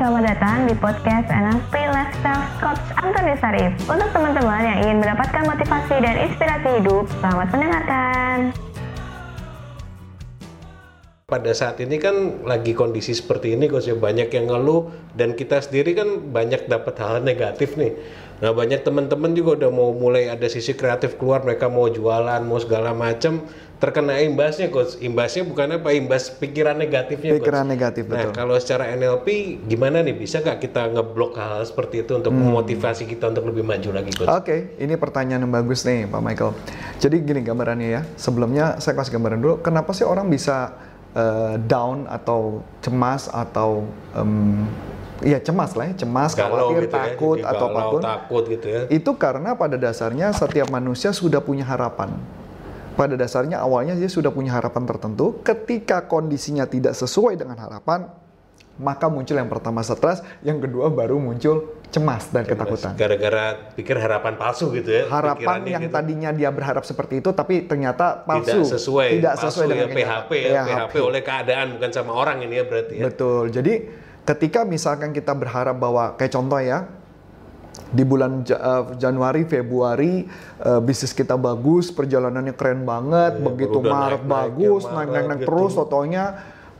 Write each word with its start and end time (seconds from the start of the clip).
selamat 0.00 0.32
datang 0.32 0.64
di 0.64 0.72
podcast 0.80 1.28
NLP 1.28 1.74
Lifestyle 1.92 2.48
Coach 2.56 2.80
Antoni 2.96 3.36
Sarif. 3.36 3.76
Untuk 3.84 4.08
teman-teman 4.16 4.64
yang 4.64 4.78
ingin 4.80 4.96
mendapatkan 4.96 5.44
motivasi 5.44 6.00
dan 6.00 6.16
inspirasi 6.24 6.68
hidup, 6.80 7.04
selamat 7.20 7.52
mendengarkan. 7.52 8.56
pada 11.30 11.54
saat 11.54 11.78
ini 11.78 12.02
kan 12.02 12.42
lagi 12.42 12.74
kondisi 12.74 13.14
seperti 13.14 13.54
ini 13.54 13.70
Coach 13.70 13.86
ya 13.86 13.94
banyak 13.94 14.34
yang 14.34 14.50
ngeluh 14.50 14.90
dan 15.14 15.38
kita 15.38 15.62
sendiri 15.62 15.94
kan 15.94 16.34
banyak 16.34 16.66
dapat 16.66 16.98
hal 16.98 17.22
negatif 17.22 17.78
nih. 17.78 17.94
Nah 18.42 18.50
banyak 18.50 18.82
teman-teman 18.82 19.30
juga 19.38 19.62
udah 19.62 19.70
mau 19.70 19.94
mulai 19.94 20.26
ada 20.26 20.50
sisi 20.50 20.74
kreatif 20.74 21.14
keluar 21.22 21.46
mereka 21.46 21.70
mau 21.70 21.86
jualan 21.86 22.42
mau 22.42 22.58
segala 22.58 22.90
macam 22.90 23.46
terkena 23.80 24.20
imbasnya 24.20 24.68
Coach. 24.68 25.00
Imbasnya 25.00 25.42
bukan 25.42 25.80
apa 25.80 25.90
imbas 25.90 26.28
pikiran 26.28 26.76
negatifnya 26.76 27.32
Coach. 27.32 27.40
Pikiran 27.40 27.64
negatif, 27.64 28.04
Nah 28.06 28.28
betul. 28.28 28.32
kalau 28.36 28.56
secara 28.60 28.92
NLP 28.92 29.26
gimana 29.64 30.04
nih 30.04 30.12
bisa 30.12 30.38
nggak 30.38 30.60
kita 30.60 30.92
ngeblok 30.92 31.32
hal, 31.34 31.50
hal 31.56 31.64
seperti 31.64 32.04
itu 32.04 32.12
untuk 32.12 32.30
Hmm. 32.30 32.44
memotivasi 32.46 33.08
kita 33.08 33.32
untuk 33.32 33.48
lebih 33.48 33.64
maju 33.64 33.90
lagi 33.90 34.12
Coach? 34.12 34.28
Oke, 34.28 34.76
ini 34.76 34.94
pertanyaan 34.94 35.42
yang 35.42 35.50
bagus 35.50 35.82
nih 35.82 36.04
Pak 36.04 36.20
Michael. 36.20 36.52
Jadi 37.00 37.16
gini 37.24 37.40
gambarannya 37.40 37.88
ya. 37.88 38.02
Sebelumnya 38.14 38.76
saya 38.76 38.94
kasih 38.94 39.16
gambaran 39.16 39.40
dulu. 39.40 39.54
Kenapa 39.58 39.90
sih 39.90 40.04
orang 40.04 40.28
bisa 40.28 40.76
eh, 41.10 41.58
down 41.58 42.06
atau 42.06 42.62
cemas 42.78 43.26
atau 43.26 43.82
em, 44.14 44.62
ya 45.20 45.42
cemas 45.42 45.74
lah 45.74 45.90
ya, 45.90 45.94
cemas, 45.98 46.32
Galau 46.32 46.70
khawatir, 46.70 46.86
gitu 46.86 46.94
ya, 46.94 47.02
takut 47.02 47.36
jadi 47.36 47.50
atau 47.50 47.66
galau, 47.66 47.80
apa 47.80 47.90
pun. 47.90 48.00
takut 48.00 48.42
gitu 48.46 48.66
ya. 48.70 48.80
Itu 48.86 49.10
karena 49.18 49.50
pada 49.52 49.74
dasarnya 49.74 50.30
setiap 50.30 50.70
manusia 50.70 51.10
sudah 51.10 51.42
punya 51.42 51.66
harapan. 51.66 52.14
Pada 52.94 53.14
dasarnya 53.14 53.62
awalnya 53.62 53.94
dia 53.96 54.10
sudah 54.10 54.30
punya 54.34 54.54
harapan 54.56 54.84
tertentu. 54.86 55.40
Ketika 55.40 56.04
kondisinya 56.10 56.66
tidak 56.66 56.92
sesuai 56.98 57.38
dengan 57.38 57.56
harapan, 57.56 58.10
maka 58.80 59.12
muncul 59.12 59.36
yang 59.36 59.48
pertama 59.52 59.84
stres, 59.84 60.24
yang 60.40 60.56
kedua 60.58 60.88
baru 60.88 61.20
muncul 61.20 61.80
cemas 61.90 62.30
dan 62.30 62.46
ketakutan. 62.46 62.94
Gara-gara 62.94 63.74
pikir 63.74 63.98
harapan 63.98 64.38
palsu 64.38 64.70
gitu 64.72 64.88
ya. 64.88 65.04
harapan 65.10 65.60
yang 65.66 65.84
gitu. 65.84 65.94
tadinya 65.94 66.30
dia 66.30 66.48
berharap 66.54 66.86
seperti 66.86 67.18
itu 67.20 67.34
tapi 67.34 67.66
ternyata 67.66 68.22
palsu 68.22 68.62
tidak 68.62 68.72
sesuai 68.78 69.08
tidak 69.18 69.34
palsu 69.36 69.46
sesuai 69.50 69.66
dengan 69.68 69.88
ya, 69.90 69.94
PHP 69.94 70.30
ya, 70.30 70.42
kenyataan. 70.46 70.78
PHP 70.86 70.94
oleh 71.02 71.22
keadaan 71.26 71.66
bukan 71.76 71.90
sama 71.90 72.12
orang 72.14 72.38
ini 72.46 72.54
ya 72.62 72.64
berarti 72.64 72.94
ya 72.94 73.04
betul 73.10 73.44
jadi 73.50 73.74
ketika 74.22 74.60
misalkan 74.62 75.10
kita 75.10 75.34
berharap 75.34 75.76
bahwa 75.82 76.14
kayak 76.14 76.30
contoh 76.30 76.62
ya 76.62 76.86
di 77.90 78.02
bulan 78.06 78.46
eh, 78.46 78.84
Januari 78.96 79.42
Februari 79.44 80.24
eh, 80.62 80.80
bisnis 80.80 81.10
kita 81.10 81.34
bagus 81.34 81.90
perjalanannya 81.90 82.54
keren 82.54 82.86
banget 82.86 83.38
Iya, 83.38 83.44
begitu 83.44 83.76
baru 83.78 83.86
udah 83.86 83.92
Maret 83.92 84.22
naik-naik 84.22 84.30
bagus 84.30 84.82
ya, 84.82 84.90
naik 84.90 84.94
naik 84.94 85.10
Maret 85.10 85.26
naik 85.26 85.40
gitu. 85.40 85.48
terus 85.50 85.72
totonya 85.74 86.24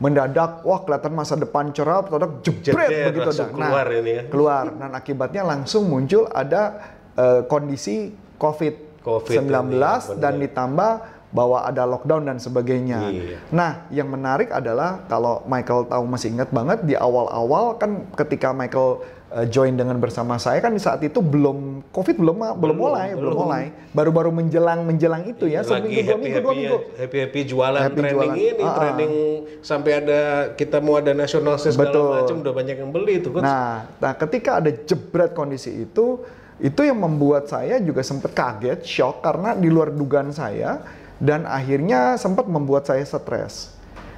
mendadak 0.01 0.51
wah 0.65 0.79
kelihatan 0.81 1.13
masa 1.13 1.33
depan 1.37 1.69
cerah 1.75 2.01
totok 2.01 2.41
jebret 2.41 2.89
begitu 3.13 3.29
dah. 3.37 3.47
keluar 3.53 3.85
ini 3.93 4.11
ya. 4.11 4.23
keluar 4.31 4.65
dan 4.73 4.91
akibatnya 4.97 5.41
langsung 5.45 5.83
muncul 5.91 6.25
ada 6.31 6.93
eh, 7.13 7.41
kondisi 7.45 8.15
COVID, 8.41 9.05
COVID 9.05 9.37
19 9.45 9.45
ini, 9.45 9.77
ya, 9.77 9.93
dan 10.17 10.33
ditambah 10.41 10.91
bahwa 11.31 11.63
ada 11.63 11.87
lockdown 11.87 12.27
dan 12.27 12.37
sebagainya. 12.43 12.99
Iya. 13.07 13.37
Nah, 13.55 13.87
yang 13.87 14.11
menarik 14.11 14.51
adalah 14.51 15.07
kalau 15.07 15.47
Michael 15.47 15.87
tahu 15.87 16.03
masih 16.03 16.35
ingat 16.35 16.51
banget 16.51 16.83
di 16.83 16.93
awal-awal 16.99 17.79
kan 17.79 18.03
ketika 18.19 18.51
Michael 18.51 18.99
eh, 19.31 19.47
join 19.47 19.73
dengan 19.73 19.95
bersama 19.97 20.35
saya 20.35 20.59
kan 20.59 20.71
di 20.71 20.79
saat 20.79 20.99
itu 21.01 21.19
belum 21.19 21.87
COVID 21.89 22.15
belum 22.19 22.35
belum, 22.37 22.55
Belum, 22.59 22.75
mulai, 22.77 23.07
belum, 23.11 23.21
belum. 23.23 23.35
mulai. 23.39 23.63
Baru-baru 23.91 24.31
menjelang 24.31 24.83
menjelang 24.83 25.23
itu 25.25 25.47
ya, 25.47 25.63
lagi 25.63 25.67
seminggu 25.67 25.99
dua 25.99 26.11
happy 26.11 26.23
minggu 26.23 26.39
dua 26.39 26.51
happy 26.51 26.59
minggu. 26.61 26.77
happy 26.99 27.17
happy 27.23 27.41
jualan 27.47 27.79
Happy 27.81 27.99
trending 27.99 28.15
jualan. 28.15 28.35
ini 28.37 28.63
Ah, 28.63 28.67
ah. 28.67 28.75
trending 28.77 29.13
sampai 29.59 29.91
ada 29.97 30.19
kita 30.53 30.77
mau 30.79 30.95
ada 30.95 31.11
nasional 31.11 31.55
segala 31.55 32.23
macam 32.23 32.35
udah 32.39 32.53
banyak 32.53 32.75
yang 32.77 32.91
beli 32.91 33.13
itu 33.19 33.29
kan 33.31 33.41
Nah, 33.41 33.71
nah 33.97 34.11
ketika 34.13 34.61
ada 34.61 34.71
jebret 34.71 35.31
kondisi 35.31 35.83
itu, 35.83 36.21
itu 36.57 36.81
yang 36.85 37.01
membuat 37.01 37.49
saya 37.49 37.81
juga 37.81 38.05
sempat 38.05 38.31
kaget, 38.31 38.85
shock 38.85 39.25
karena 39.25 39.57
di 39.57 39.65
luar 39.65 39.89
dugaan 39.89 40.29
saya 40.29 40.85
dan 41.17 41.43
akhirnya 41.43 42.15
sempat 42.15 42.45
membuat 42.45 42.85
saya 42.85 43.01
stres. 43.01 43.73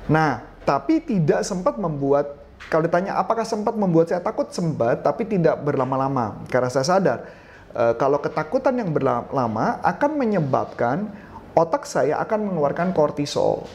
Nah, 0.07 0.43
tapi 0.63 0.99
tidak 0.99 1.43
sempat 1.43 1.79
membuat 1.79 2.42
kalau 2.71 2.83
ditanya 2.85 3.19
apakah 3.19 3.43
sempat 3.43 3.75
membuat 3.75 4.11
saya 4.11 4.21
takut 4.23 4.49
sempat, 4.53 5.03
tapi 5.03 5.27
tidak 5.27 5.59
berlama-lama 5.61 6.43
karena 6.47 6.69
saya 6.71 6.85
sadar 6.85 7.19
eh, 7.75 7.93
kalau 7.99 8.19
ketakutan 8.19 8.75
yang 8.77 8.89
berlama 8.91 9.81
akan 9.83 10.11
menyebabkan 10.17 11.11
otak 11.53 11.85
saya 11.85 12.17
akan 12.21 12.49
mengeluarkan 12.49 12.91
kortisol 12.91 13.69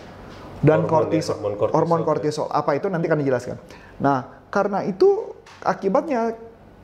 dan 0.58 0.82
Hormon 0.82 0.90
ya, 0.90 0.90
kortisol, 0.90 1.36
hormon 1.38 1.54
kortisol. 1.54 1.76
hormon 1.78 2.02
kortisol. 2.02 2.46
Apa 2.50 2.74
itu 2.74 2.90
nanti 2.90 3.06
akan 3.06 3.20
dijelaskan. 3.22 3.56
Nah, 4.02 4.42
karena 4.50 4.82
itu 4.82 5.38
akibatnya 5.62 6.34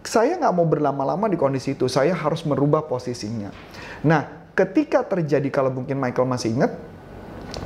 saya 0.06 0.38
nggak 0.38 0.54
mau 0.54 0.66
berlama-lama 0.68 1.26
di 1.26 1.34
kondisi 1.34 1.74
itu. 1.74 1.90
Saya 1.90 2.14
harus 2.14 2.46
merubah 2.46 2.86
posisinya. 2.86 3.50
Nah, 4.06 4.52
ketika 4.54 5.02
terjadi 5.02 5.50
kalau 5.50 5.74
mungkin 5.74 5.98
Michael 5.98 6.30
masih 6.30 6.54
ingat, 6.54 6.70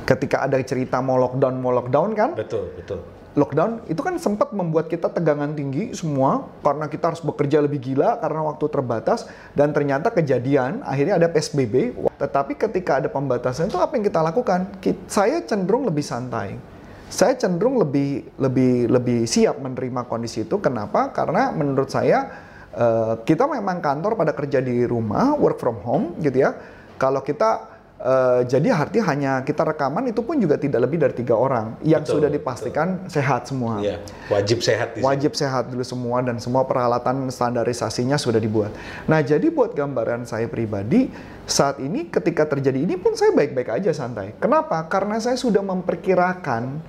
ketika 0.09 0.49
ada 0.49 0.57
cerita 0.65 0.97
mau 0.97 1.21
lockdown 1.21 1.61
mau 1.61 1.69
lockdown 1.69 2.09
kan, 2.17 2.33
betul 2.33 2.73
betul 2.73 3.05
lockdown 3.39 3.87
itu 3.87 4.03
kan 4.03 4.19
sempat 4.19 4.51
membuat 4.51 4.91
kita 4.91 5.07
tegangan 5.07 5.55
tinggi 5.55 5.95
semua 5.95 6.51
karena 6.59 6.91
kita 6.91 7.15
harus 7.15 7.23
bekerja 7.23 7.63
lebih 7.63 7.79
gila 7.79 8.19
karena 8.19 8.43
waktu 8.43 8.65
terbatas 8.67 9.25
dan 9.55 9.71
ternyata 9.71 10.11
kejadian 10.11 10.83
akhirnya 10.83 11.15
ada 11.15 11.31
PSBB 11.31 11.95
tetapi 12.19 12.59
ketika 12.59 12.99
ada 12.99 13.07
pembatasan 13.07 13.71
itu 13.71 13.79
apa 13.79 13.95
yang 13.95 14.03
kita 14.03 14.19
lakukan? 14.19 14.67
Saya 15.07 15.39
cenderung 15.47 15.87
lebih 15.87 16.03
santai. 16.03 16.59
Saya 17.07 17.33
cenderung 17.39 17.79
lebih 17.79 18.27
lebih 18.35 18.91
lebih 18.91 19.19
siap 19.23 19.55
menerima 19.63 20.03
kondisi 20.03 20.43
itu. 20.43 20.59
Kenapa? 20.59 21.15
Karena 21.15 21.55
menurut 21.55 21.87
saya 21.87 22.27
eh, 22.75 23.13
kita 23.23 23.47
memang 23.47 23.79
kantor 23.79 24.19
pada 24.19 24.35
kerja 24.35 24.59
di 24.59 24.83
rumah 24.83 25.39
work 25.39 25.63
from 25.63 25.79
home 25.79 26.19
gitu 26.19 26.43
ya. 26.43 26.51
Kalau 26.99 27.23
kita 27.23 27.78
eh, 27.99 28.41
jadi 28.47 28.71
artinya 28.71 29.05
hanya 29.11 29.31
kita 29.43 29.63
rekaman 29.67 30.09
itu 30.09 30.23
pun 30.23 30.39
juga 30.39 30.55
tidak 30.55 30.87
lebih 30.87 31.03
dari 31.03 31.13
tiga 31.15 31.35
orang 31.35 31.75
yang 31.83 32.03
Betul, 32.03 32.19
sudah 32.19 32.29
dipastikan 32.31 32.87
sehat 33.11 33.47
semua. 33.47 33.79
Iya, 33.83 34.03
wajib 34.31 34.63
sehat 34.63 34.95
di 34.95 34.99
sini. 34.99 35.07
Wajib 35.07 35.31
sehat 35.35 35.71
dulu 35.71 35.83
semua 35.83 36.23
dan 36.23 36.39
semua 36.39 36.63
peralatan 36.67 37.31
standarisasinya 37.31 38.19
sudah 38.19 38.39
dibuat. 38.39 38.71
Nah, 39.07 39.23
jadi 39.23 39.47
buat 39.51 39.75
gambaran 39.75 40.27
saya 40.27 40.47
pribadi 40.51 41.11
saat 41.49 41.79
ini 41.81 42.11
ketika 42.11 42.45
terjadi 42.45 42.83
ini 42.83 42.99
pun 42.99 43.15
saya 43.15 43.31
baik-baik 43.31 43.69
aja 43.81 43.91
santai. 43.95 44.35
Kenapa? 44.37 44.85
Karena 44.91 45.17
saya 45.17 45.39
sudah 45.39 45.63
memperkirakan 45.63 46.79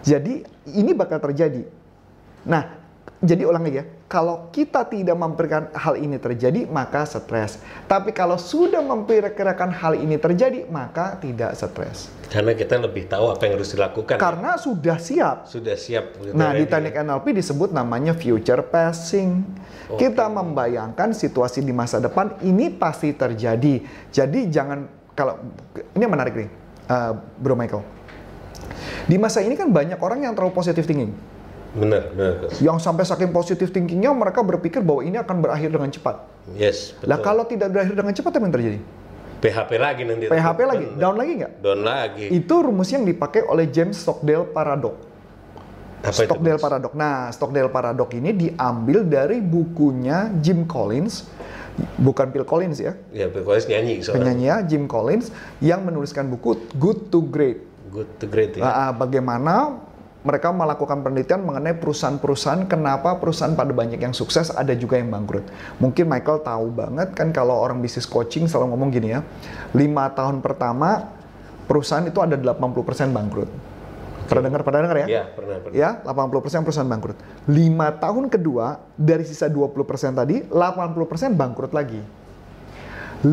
jadi 0.00 0.44
ini 0.72 0.92
bakal 0.96 1.20
terjadi. 1.20 1.64
Nah, 2.48 2.79
jadi 3.20 3.44
ulang 3.44 3.60
lagi 3.60 3.84
ya. 3.84 3.86
Kalau 4.08 4.48
kita 4.48 4.88
tidak 4.88 5.12
memperkirakan 5.12 5.76
hal 5.76 5.94
ini 6.00 6.16
terjadi, 6.16 6.64
maka 6.64 7.04
stres. 7.04 7.60
Tapi 7.84 8.16
kalau 8.16 8.40
sudah 8.40 8.80
memperkirakan 8.80 9.76
hal 9.76 9.92
ini 9.92 10.16
terjadi, 10.16 10.64
maka 10.72 11.20
tidak 11.20 11.52
stres. 11.52 12.08
karena 12.30 12.54
kita 12.54 12.78
lebih 12.78 13.10
tahu 13.10 13.26
apa 13.34 13.42
yang 13.42 13.58
harus 13.58 13.74
dilakukan 13.74 14.14
Karena 14.14 14.54
sudah 14.54 15.02
siap. 15.02 15.50
sudah 15.50 15.74
siap 15.74 16.14
gitu, 16.14 16.30
Nah, 16.30 16.54
di 16.54 16.62
ready. 16.62 16.70
teknik 16.70 16.94
NLP 17.02 17.26
disebut 17.34 17.74
namanya 17.74 18.14
future 18.14 18.62
passing. 18.62 19.42
Kita 19.98 20.30
membayangkan 20.30 21.10
situasi 21.10 21.60
di 21.60 21.74
masa 21.74 21.98
depan 21.98 22.38
ini 22.40 22.70
pasti 22.70 23.10
terjadi. 23.12 23.82
Jadi 24.14 24.46
jangan 24.46 24.86
kalau 25.12 25.42
ini 25.92 26.00
yang 26.00 26.14
menarik 26.14 26.38
nih, 26.38 26.48
eh, 26.86 27.12
Bro 27.36 27.58
Michael. 27.58 27.82
Di 29.04 29.18
masa 29.18 29.42
ini 29.42 29.58
kan 29.58 29.66
banyak 29.66 29.98
orang 29.98 30.22
yang 30.22 30.32
terlalu 30.32 30.54
positive 30.54 30.86
thinking. 30.86 31.10
Benar 31.70 32.10
benar. 32.10 32.50
Yang 32.58 32.78
sampai 32.82 33.04
saking 33.04 33.30
positive 33.30 33.70
thinkingnya 33.70 34.10
mereka 34.10 34.42
berpikir 34.42 34.82
bahwa 34.82 35.00
ini 35.00 35.16
akan 35.16 35.36
berakhir 35.38 35.70
dengan 35.70 35.86
cepat. 35.86 36.16
yes 36.52 36.98
betul 36.98 37.08
Lah 37.08 37.18
kalau 37.18 37.44
tidak 37.44 37.70
berakhir 37.70 37.94
dengan 37.94 38.10
cepat 38.10 38.32
apa 38.32 38.42
yang 38.42 38.54
terjadi? 38.54 38.78
PHP 39.40 39.70
lagi 39.74 40.02
nanti 40.04 40.24
PHP 40.28 40.58
lagi, 40.62 40.86
Benar. 40.90 41.00
down 41.00 41.16
lagi 41.16 41.32
nggak? 41.38 41.52
down 41.58 41.80
lagi 41.80 42.24
Itu 42.28 42.54
rumus 42.60 42.90
yang 42.90 43.04
dipakai 43.04 43.40
oleh 43.42 43.64
James 43.66 43.96
Stockdale 43.96 44.44
Paradox. 44.46 45.00
apa 46.00 46.12
itu 46.12 46.28
Stockdale 46.28 46.56
Coach? 46.56 46.64
Paradox. 46.64 46.92
Nah, 46.92 47.28
Stockdale 47.30 47.68
Paradox 47.68 48.08
ini 48.12 48.30
diambil 48.32 49.04
dari 49.04 49.38
bukunya 49.38 50.28
Jim 50.40 50.64
Collins, 50.64 51.28
bukan 51.96 52.28
Phil 52.28 52.44
Collins 52.44 52.80
ya, 52.80 52.92
ya 53.12 53.28
pokoknya 53.28 53.76
nyanyi 53.76 53.94
soalnya 54.00 54.16
penyanyi 54.28 54.44
ya, 54.44 54.56
Jim 54.64 54.84
Collins 54.84 55.28
yang 55.60 55.84
menuliskan 55.84 56.28
buku 56.28 56.56
Good 56.74 57.08
to 57.08 57.20
Great. 57.22 57.64
good 57.88 58.08
to 58.16 58.24
great 58.24 58.54
ya 58.54 58.62
Nah, 58.62 58.92
bagaimana 58.92 59.76
mereka 60.20 60.52
melakukan 60.52 61.00
penelitian 61.00 61.40
mengenai 61.40 61.80
perusahaan-perusahaan 61.80 62.68
kenapa 62.68 63.16
perusahaan 63.16 63.56
pada 63.56 63.72
banyak 63.72 63.96
yang 63.96 64.12
sukses 64.12 64.52
ada 64.52 64.76
juga 64.76 65.00
yang 65.00 65.08
bangkrut. 65.08 65.48
Mungkin 65.80 66.04
Michael 66.04 66.44
tahu 66.44 66.66
banget 66.76 67.16
kan 67.16 67.32
kalau 67.32 67.56
orang 67.56 67.80
bisnis 67.80 68.04
coaching 68.04 68.44
selalu 68.44 68.76
ngomong 68.76 68.88
gini 68.92 69.16
ya, 69.16 69.24
lima 69.72 70.12
tahun 70.12 70.44
pertama 70.44 71.08
perusahaan 71.64 72.04
itu 72.04 72.20
ada 72.20 72.36
80% 72.36 73.16
bangkrut. 73.16 73.48
Pernah 74.28 74.42
dengar? 74.46 74.62
Pernah 74.62 74.80
dengar 74.86 74.98
ya? 75.02 75.06
Iya, 75.10 75.24
pernah 75.34 75.56
pernah 75.58 75.74
Ya, 75.74 75.90
80% 76.06 76.62
perusahaan 76.62 76.86
bangkrut. 76.86 77.18
5 77.50 78.02
tahun 78.04 78.24
kedua 78.30 78.78
dari 78.94 79.26
sisa 79.26 79.50
20% 79.50 80.14
tadi, 80.14 80.46
80% 80.46 81.34
bangkrut 81.34 81.72
lagi. 81.74 81.98
5 83.26 83.30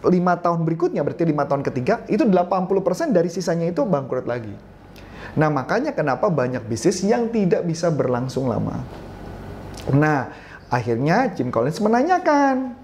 5 0.00 0.44
tahun 0.44 0.60
berikutnya 0.64 1.04
berarti 1.04 1.24
5 1.28 1.48
tahun 1.48 1.62
ketiga 1.64 1.94
itu 2.08 2.24
80% 2.24 3.12
dari 3.12 3.28
sisanya 3.28 3.68
itu 3.68 3.84
bangkrut 3.84 4.24
lagi. 4.28 4.52
Nah, 5.38 5.48
makanya 5.50 5.94
kenapa 5.94 6.26
banyak 6.26 6.64
bisnis 6.66 7.02
yang 7.06 7.30
tidak 7.30 7.62
bisa 7.66 7.90
berlangsung 7.90 8.50
lama. 8.50 8.82
Nah, 9.94 10.30
akhirnya 10.70 11.30
Jim 11.34 11.50
Collins 11.54 11.78
menanyakan, 11.82 12.74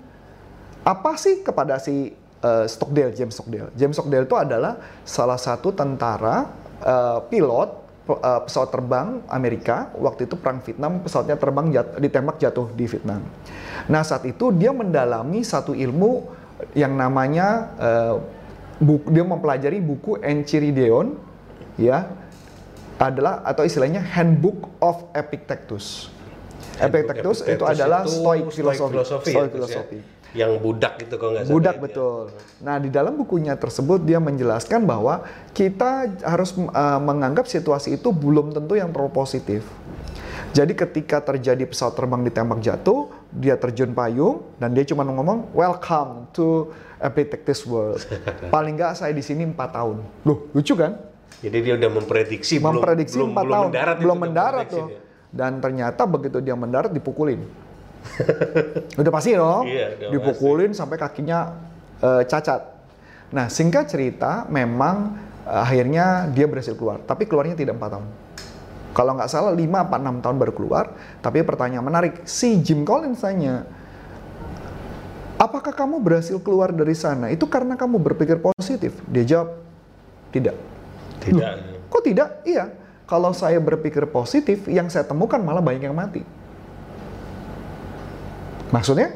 apa 0.86 1.18
sih 1.18 1.42
kepada 1.42 1.82
si 1.82 2.14
uh, 2.46 2.64
Stockdale, 2.70 3.10
James 3.10 3.34
Stockdale? 3.34 3.74
James 3.74 3.98
Stockdale 3.98 4.26
itu 4.26 4.38
adalah 4.38 4.78
salah 5.02 5.38
satu 5.38 5.74
tentara 5.74 6.46
uh, 6.82 7.18
pilot 7.26 7.70
uh, 8.06 8.40
pesawat 8.46 8.70
terbang 8.70 9.08
Amerika 9.26 9.90
waktu 9.98 10.30
itu 10.30 10.38
perang 10.38 10.62
Vietnam 10.62 11.02
pesawatnya 11.02 11.36
terbang 11.36 11.66
jat, 11.74 11.86
ditembak 11.98 12.36
jatuh 12.38 12.70
di 12.72 12.86
Vietnam. 12.86 13.22
Nah 13.90 14.02
saat 14.06 14.22
itu 14.24 14.54
dia 14.54 14.70
mendalami 14.70 15.42
satu 15.42 15.74
ilmu 15.74 16.22
yang 16.72 16.94
namanya 16.94 17.74
uh, 17.76 18.14
buku, 18.80 19.10
dia 19.12 19.24
mempelajari 19.26 19.78
buku 19.82 20.22
Enchiridion 20.22 21.18
ya 21.76 22.08
adalah 22.96 23.44
atau 23.44 23.62
istilahnya 23.62 24.00
Handbook 24.00 24.72
of 24.80 25.12
Epictetus. 25.12 26.08
Epictetus 26.80 27.44
itu 27.44 27.64
adalah 27.64 28.04
Stoic 28.04 28.52
filosofi. 28.52 28.96
Stoic 29.04 29.50
filosofi. 29.52 29.98
Ya? 30.00 30.14
Yang 30.36 30.60
budak 30.60 31.00
itu 31.00 31.14
kalau 31.16 31.32
nggak 31.32 31.44
salah. 31.48 31.54
Budak 31.56 31.76
betul. 31.80 32.20
Nah 32.60 32.76
di 32.76 32.88
dalam 32.92 33.16
bukunya 33.16 33.56
tersebut 33.56 34.04
dia 34.04 34.20
menjelaskan 34.20 34.84
bahwa 34.84 35.24
kita 35.56 36.12
harus 36.20 36.52
uh, 36.56 37.00
menganggap 37.00 37.48
situasi 37.48 37.96
itu 37.96 38.12
belum 38.12 38.52
tentu 38.52 38.76
yang 38.76 38.92
terlalu 38.92 39.12
positif. 39.16 39.64
Jadi 40.52 40.72
ketika 40.72 41.20
terjadi 41.20 41.68
pesawat 41.68 41.96
terbang 41.96 42.24
ditembak 42.24 42.64
jatuh, 42.64 43.12
dia 43.28 43.60
terjun 43.60 43.92
payung 43.92 44.56
dan 44.56 44.72
dia 44.72 44.88
cuma 44.88 45.04
ngomong 45.04 45.52
welcome 45.52 46.28
to 46.32 46.72
Epictetus 47.00 47.64
World. 47.68 48.00
Paling 48.54 48.76
nggak 48.76 48.96
saya 48.96 49.12
di 49.12 49.20
sini 49.20 49.44
empat 49.44 49.76
tahun. 49.76 50.00
Loh 50.24 50.48
lucu 50.56 50.72
kan? 50.76 51.15
Jadi 51.36 51.58
dia 51.60 51.74
udah 51.76 51.90
memprediksi, 51.92 52.54
memprediksi 52.56 53.20
belum, 53.20 53.36
4 53.36 53.44
belum 53.44 53.52
tahun, 53.52 53.66
mendarat 53.68 53.96
belum 54.00 54.18
mendarat 54.18 54.66
tuh. 54.72 54.88
Dia. 54.88 55.00
Dan 55.28 55.52
ternyata 55.60 56.02
begitu 56.08 56.38
dia 56.40 56.56
mendarat 56.56 56.90
dipukulin. 56.90 57.44
udah 59.00 59.12
pasti 59.12 59.34
dong, 59.34 59.66
iya, 59.66 59.92
udah 59.98 60.10
dipukulin 60.16 60.70
pasti. 60.72 60.80
sampai 60.80 60.96
kakinya 60.96 61.38
uh, 62.00 62.22
cacat. 62.24 62.62
Nah 63.34 63.50
singkat 63.52 63.90
cerita, 63.90 64.48
memang 64.48 65.18
uh, 65.44 65.60
akhirnya 65.60 66.30
dia 66.32 66.48
berhasil 66.48 66.72
keluar, 66.72 67.04
tapi 67.04 67.28
keluarnya 67.28 67.58
tidak 67.58 67.76
empat 67.76 67.98
tahun. 67.98 68.08
Kalau 68.96 69.12
nggak 69.12 69.28
salah 69.28 69.52
5 69.52 69.60
apa 69.60 69.96
6 70.00 70.24
tahun 70.24 70.36
baru 70.40 70.52
keluar, 70.56 70.84
tapi 71.20 71.44
pertanyaan 71.44 71.84
menarik, 71.84 72.24
si 72.24 72.56
Jim 72.64 72.80
Collins 72.80 73.20
tanya, 73.20 73.68
apakah 75.36 75.76
kamu 75.76 76.00
berhasil 76.00 76.40
keluar 76.40 76.72
dari 76.72 76.96
sana? 76.96 77.28
Itu 77.28 77.44
karena 77.44 77.76
kamu 77.76 78.00
berpikir 78.00 78.40
positif? 78.40 78.96
Dia 79.04 79.24
jawab, 79.28 79.60
tidak. 80.32 80.56
Tidak. 81.26 81.52
Loh, 81.58 81.90
kok 81.90 82.02
tidak? 82.06 82.28
Iya. 82.46 82.70
Kalau 83.06 83.30
saya 83.30 83.62
berpikir 83.62 84.02
positif, 84.10 84.66
yang 84.66 84.90
saya 84.90 85.06
temukan 85.06 85.38
malah 85.38 85.62
banyak 85.62 85.86
yang 85.86 85.94
mati. 85.94 86.22
Maksudnya? 88.74 89.14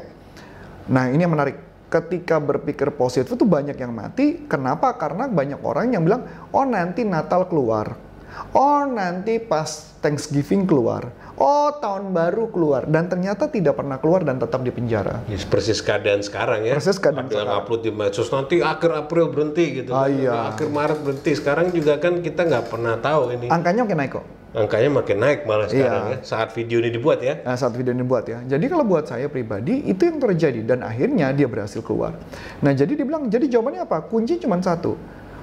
Nah 0.87 1.11
ini 1.11 1.23
yang 1.23 1.33
menarik. 1.33 1.71
Ketika 1.91 2.39
berpikir 2.39 2.87
positif 2.95 3.35
itu 3.35 3.43
banyak 3.43 3.75
yang 3.75 3.91
mati. 3.91 4.47
Kenapa? 4.47 4.95
Karena 4.95 5.27
banyak 5.27 5.59
orang 5.59 5.91
yang 5.91 6.07
bilang, 6.07 6.23
oh 6.55 6.63
nanti 6.63 7.03
Natal 7.03 7.51
keluar 7.51 8.11
Oh 8.51 8.83
nanti 8.87 9.39
pas 9.39 9.95
Thanksgiving 9.99 10.67
keluar. 10.67 11.11
Oh 11.41 11.73
tahun 11.73 12.13
baru 12.13 12.53
keluar 12.53 12.85
dan 12.85 13.09
ternyata 13.09 13.49
tidak 13.49 13.73
pernah 13.73 13.97
keluar 13.97 14.21
dan 14.21 14.37
tetap 14.37 14.61
di 14.61 14.69
penjara. 14.69 15.25
Ya, 15.25 15.41
persis 15.49 15.81
keadaan 15.81 16.21
sekarang 16.21 16.61
ya. 16.69 16.77
Persis 16.77 17.01
keadaan 17.01 17.25
Ada 17.25 17.33
sekarang. 17.33 17.57
upload 17.65 17.81
di 17.81 17.89
medsos 17.89 18.29
nanti 18.29 18.61
akhir 18.61 18.93
April 18.93 19.33
berhenti 19.33 19.81
gitu. 19.81 19.89
Ah, 19.89 20.05
iya. 20.05 20.53
Akhir 20.53 20.69
Maret 20.69 21.01
berhenti. 21.01 21.33
Sekarang 21.33 21.73
juga 21.73 21.97
kan 21.97 22.21
kita 22.21 22.45
nggak 22.45 22.69
pernah 22.69 22.93
tahu 23.01 23.33
ini. 23.33 23.49
Angkanya 23.49 23.89
makin 23.89 23.97
naik 23.97 24.11
kok. 24.21 24.25
Angkanya 24.53 24.89
makin 24.93 25.17
naik 25.17 25.39
malah 25.49 25.65
iya. 25.65 25.73
sekarang 25.73 26.03
iya. 26.05 26.13
ya. 26.13 26.17
Saat 26.21 26.49
video 26.53 26.77
ini 26.77 26.89
dibuat 26.93 27.19
ya. 27.25 27.33
Nah, 27.41 27.57
saat 27.57 27.73
video 27.73 27.91
ini 27.97 28.05
dibuat 28.05 28.25
ya. 28.29 28.37
Jadi 28.45 28.65
kalau 28.69 28.85
buat 28.85 29.09
saya 29.09 29.25
pribadi 29.25 29.81
itu 29.89 30.01
yang 30.05 30.21
terjadi 30.21 30.61
dan 30.61 30.85
akhirnya 30.85 31.33
dia 31.33 31.49
berhasil 31.49 31.81
keluar. 31.81 32.21
Nah 32.61 32.69
jadi 32.77 32.93
dia 32.93 33.05
bilang 33.09 33.33
jadi 33.33 33.49
jawabannya 33.49 33.89
apa? 33.89 34.05
Kunci 34.05 34.37
cuma 34.37 34.61
satu 34.61 34.93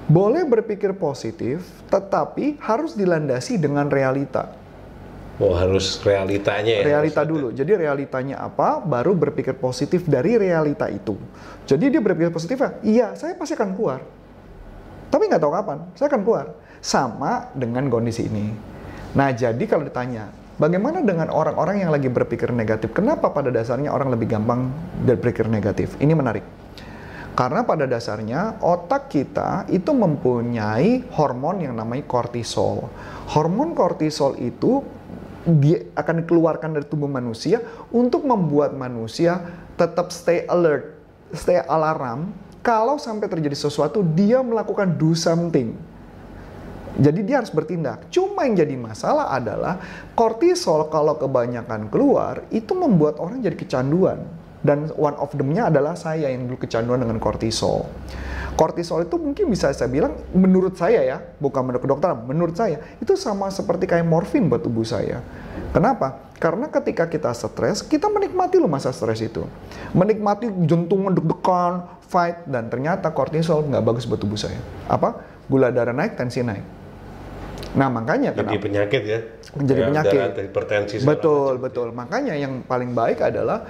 boleh 0.09 0.41
berpikir 0.41 0.97
positif, 0.97 1.61
tetapi 1.93 2.57
harus 2.57 2.97
dilandasi 2.97 3.61
dengan 3.61 3.93
realita. 3.93 4.58
Oh, 5.39 5.55
harus 5.55 6.03
realitanya 6.03 6.83
ya. 6.83 6.99
Realita 6.99 7.23
dulu. 7.23 7.55
Jadi 7.55 7.71
realitanya 7.79 8.43
apa, 8.43 8.83
baru 8.83 9.15
berpikir 9.15 9.55
positif 9.55 10.03
dari 10.03 10.35
realita 10.35 10.91
itu. 10.91 11.15
Jadi 11.63 11.95
dia 11.95 12.03
berpikir 12.03 12.27
positif 12.27 12.59
ya, 12.59 12.69
iya 12.83 13.07
saya 13.15 13.39
pasti 13.39 13.55
akan 13.55 13.71
keluar. 13.71 14.03
Tapi 15.07 15.23
nggak 15.31 15.39
tahu 15.39 15.53
kapan, 15.55 15.77
saya 15.95 16.11
akan 16.11 16.21
keluar. 16.27 16.45
Sama 16.83 17.55
dengan 17.55 17.87
kondisi 17.87 18.27
ini. 18.27 18.51
Nah 19.15 19.31
jadi 19.31 19.63
kalau 19.63 19.87
ditanya, 19.87 20.27
bagaimana 20.59 20.99
dengan 21.07 21.31
orang-orang 21.31 21.87
yang 21.87 21.91
lagi 21.95 22.11
berpikir 22.11 22.51
negatif? 22.51 22.91
Kenapa 22.91 23.31
pada 23.31 23.47
dasarnya 23.47 23.95
orang 23.95 24.11
lebih 24.11 24.27
gampang 24.27 24.67
berpikir 25.07 25.47
negatif? 25.47 25.95
Ini 26.03 26.19
menarik. 26.19 26.43
Karena 27.31 27.63
pada 27.63 27.87
dasarnya 27.87 28.59
otak 28.59 29.07
kita 29.07 29.71
itu 29.71 29.95
mempunyai 29.95 31.07
hormon 31.15 31.63
yang 31.63 31.79
namanya 31.79 32.03
kortisol. 32.03 32.91
Hormon 33.31 33.71
kortisol 33.71 34.35
itu 34.35 34.83
dia 35.57 35.89
akan 35.97 36.21
dikeluarkan 36.21 36.77
dari 36.77 36.85
tubuh 36.85 37.09
manusia 37.09 37.65
untuk 37.89 38.29
membuat 38.29 38.77
manusia 38.77 39.41
tetap 39.73 40.13
stay 40.13 40.45
alert, 40.45 40.93
stay 41.33 41.57
alarm. 41.65 42.29
Kalau 42.61 43.01
sampai 43.01 43.25
terjadi 43.25 43.55
sesuatu, 43.55 44.05
dia 44.05 44.43
melakukan 44.45 44.99
do 44.99 45.17
something. 45.17 45.73
Jadi 46.99 47.23
dia 47.23 47.39
harus 47.39 47.49
bertindak. 47.49 48.11
Cuma 48.11 48.43
yang 48.43 48.59
jadi 48.59 48.75
masalah 48.75 49.31
adalah 49.31 49.79
kortisol 50.19 50.91
kalau 50.91 51.15
kebanyakan 51.15 51.87
keluar 51.87 52.43
itu 52.51 52.75
membuat 52.75 53.15
orang 53.23 53.39
jadi 53.39 53.55
kecanduan 53.55 54.27
dan 54.59 54.91
one 54.99 55.15
of 55.15 55.31
them-nya 55.31 55.71
adalah 55.71 55.95
saya 55.95 56.27
yang 56.27 56.51
dulu 56.51 56.59
kecanduan 56.67 56.99
dengan 56.99 57.15
kortisol. 57.23 57.87
Kortisol 58.59 59.07
itu 59.07 59.15
mungkin 59.15 59.47
bisa 59.47 59.71
saya 59.71 59.87
bilang, 59.87 60.19
menurut 60.35 60.75
saya 60.75 60.99
ya, 60.99 61.23
bukan 61.39 61.63
menurut 61.63 61.87
dokter, 61.87 62.11
menurut 62.11 62.59
saya, 62.59 62.83
itu 62.99 63.15
sama 63.15 63.47
seperti 63.47 63.87
kayak 63.87 64.03
morfin 64.03 64.51
buat 64.51 64.59
tubuh 64.59 64.83
saya. 64.83 65.23
Kenapa? 65.71 66.27
Karena 66.43 66.67
ketika 66.67 67.07
kita 67.07 67.31
stres, 67.31 67.79
kita 67.87 68.11
menikmati 68.11 68.59
loh 68.59 68.67
masa 68.67 68.91
stres 68.91 69.23
itu. 69.23 69.47
Menikmati 69.95 70.51
jantung 70.67 71.07
deg-degan, 71.07 71.87
fight, 72.11 72.43
dan 72.51 72.67
ternyata 72.67 73.07
kortisol 73.15 73.63
nggak 73.63 73.79
bagus 73.79 74.03
buat 74.03 74.19
tubuh 74.19 74.35
saya. 74.35 74.59
Apa? 74.91 75.23
Gula 75.47 75.71
darah 75.71 75.95
naik, 75.95 76.19
tensi 76.19 76.43
naik. 76.43 76.63
Nah 77.79 77.87
makanya 77.87 78.33
jadi 78.33 78.59
kenapa? 78.59 78.65
penyakit 78.65 79.01
ya. 79.07 79.19
Menjadi 79.55 79.79
ya, 79.79 79.87
penyakit. 79.87 80.19
hipertensi. 80.51 80.95
Betul, 81.07 81.63
betul. 81.63 81.95
Makanya 81.95 82.35
yang 82.35 82.65
paling 82.67 82.91
baik 82.91 83.23
adalah 83.23 83.63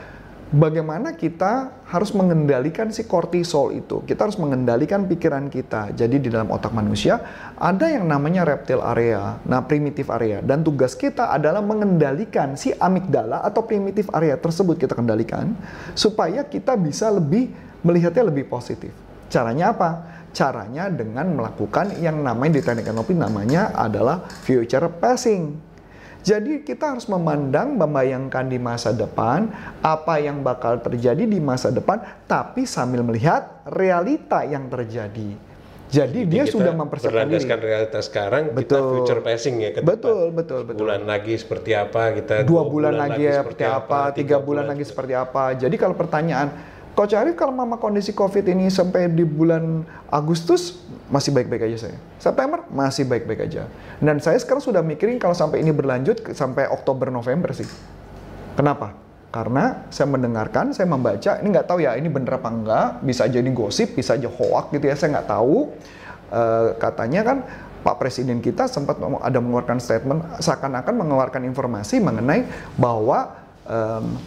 bagaimana 0.50 1.14
kita 1.14 1.86
harus 1.90 2.14
mengendalikan 2.14 2.90
si 2.90 3.06
kortisol 3.06 3.74
itu. 3.74 4.02
Kita 4.06 4.30
harus 4.30 4.38
mengendalikan 4.42 5.06
pikiran 5.06 5.50
kita. 5.50 5.94
Jadi 5.94 6.22
di 6.22 6.30
dalam 6.30 6.50
otak 6.50 6.74
manusia 6.74 7.22
ada 7.58 7.90
yang 7.90 8.10
namanya 8.10 8.46
reptil 8.46 8.82
area, 8.82 9.38
nah 9.46 9.62
primitif 9.66 10.10
area. 10.10 10.42
Dan 10.42 10.66
tugas 10.66 10.98
kita 10.98 11.30
adalah 11.30 11.62
mengendalikan 11.62 12.58
si 12.58 12.74
amigdala 12.74 13.46
atau 13.46 13.66
primitif 13.66 14.10
area 14.14 14.38
tersebut 14.38 14.78
kita 14.78 14.98
kendalikan 14.98 15.54
supaya 15.94 16.46
kita 16.46 16.74
bisa 16.78 17.10
lebih 17.14 17.50
melihatnya 17.86 18.28
lebih 18.28 18.50
positif. 18.50 18.92
Caranya 19.30 19.72
apa? 19.74 19.90
Caranya 20.30 20.90
dengan 20.94 21.34
melakukan 21.34 21.98
yang 22.02 22.22
namanya 22.22 22.62
di 22.62 22.62
teknik 22.62 22.90
NLP 22.90 23.18
namanya 23.18 23.74
adalah 23.74 24.26
future 24.46 24.86
passing 25.02 25.69
jadi 26.30 26.62
kita 26.62 26.94
harus 26.94 27.10
memandang, 27.10 27.74
membayangkan 27.74 28.46
di 28.46 28.62
masa 28.62 28.94
depan 28.94 29.50
apa 29.82 30.22
yang 30.22 30.46
bakal 30.46 30.78
terjadi 30.78 31.26
di 31.26 31.42
masa 31.42 31.74
depan, 31.74 31.98
tapi 32.30 32.70
sambil 32.70 33.02
melihat 33.02 33.66
realita 33.66 34.46
yang 34.46 34.70
terjadi. 34.70 35.34
Jadi, 35.90 36.22
Jadi 36.22 36.30
dia 36.30 36.46
sudah 36.46 36.70
mempersiapkan 36.78 37.26
diri. 37.34 37.50
realitas 37.50 38.14
sekarang, 38.14 38.54
betul. 38.54 38.62
kita 38.62 38.78
future 38.94 39.22
passing 39.26 39.58
ya 39.58 39.74
ke 39.74 39.82
Betul, 39.82 40.30
betul, 40.30 40.70
betul. 40.70 40.86
Bulan 40.86 41.10
lagi 41.10 41.34
seperti 41.34 41.74
apa, 41.74 42.14
kita 42.14 42.46
dua, 42.46 42.62
bulan, 42.62 42.94
bulan 42.94 43.10
lagi, 43.10 43.26
lagi 43.26 43.38
seperti 43.42 43.64
apa, 43.66 44.00
tiga 44.14 44.38
bulan, 44.38 44.46
bulan 44.46 44.66
lagi 44.70 44.84
seperti 44.86 45.14
apa. 45.18 45.44
Jadi 45.58 45.76
kalau 45.82 45.98
pertanyaan, 45.98 46.54
Coach 47.00 47.16
Arif 47.16 47.40
kalau 47.40 47.56
mama 47.56 47.80
kondisi 47.80 48.12
COVID 48.12 48.44
ini 48.52 48.68
sampai 48.68 49.08
di 49.08 49.24
bulan 49.24 49.88
Agustus, 50.12 50.84
masih 51.08 51.32
baik-baik 51.32 51.72
aja 51.72 51.88
saya. 51.88 51.96
September 52.20 52.68
masih 52.68 53.08
baik-baik 53.08 53.48
aja. 53.48 53.72
Dan 54.04 54.20
saya 54.20 54.36
sekarang 54.36 54.60
sudah 54.60 54.84
mikirin 54.84 55.16
kalau 55.16 55.32
sampai 55.32 55.64
ini 55.64 55.72
berlanjut 55.72 56.20
sampai 56.36 56.68
Oktober 56.68 57.08
November 57.08 57.56
sih. 57.56 57.64
Kenapa? 58.60 59.00
Karena 59.32 59.88
saya 59.88 60.12
mendengarkan, 60.12 60.76
saya 60.76 60.92
membaca, 60.92 61.40
ini 61.40 61.48
nggak 61.48 61.72
tahu 61.72 61.80
ya 61.80 61.96
ini 61.96 62.12
bener 62.12 62.36
apa 62.36 62.52
enggak, 62.52 62.88
bisa 63.00 63.32
jadi 63.32 63.48
gosip, 63.48 63.96
bisa 63.96 64.20
aja 64.20 64.28
hoak 64.28 64.76
gitu 64.76 64.92
ya, 64.92 65.00
saya 65.00 65.24
nggak 65.24 65.30
tahu. 65.32 65.72
E, 66.28 66.42
katanya 66.84 67.22
kan 67.24 67.38
Pak 67.80 67.96
Presiden 67.96 68.44
kita 68.44 68.68
sempat 68.68 69.00
ada 69.00 69.40
mengeluarkan 69.40 69.80
statement 69.80 70.44
seakan-akan 70.44 71.00
mengeluarkan 71.00 71.48
informasi 71.48 72.04
mengenai 72.04 72.44
bahwa 72.76 73.40
um, 73.64 74.20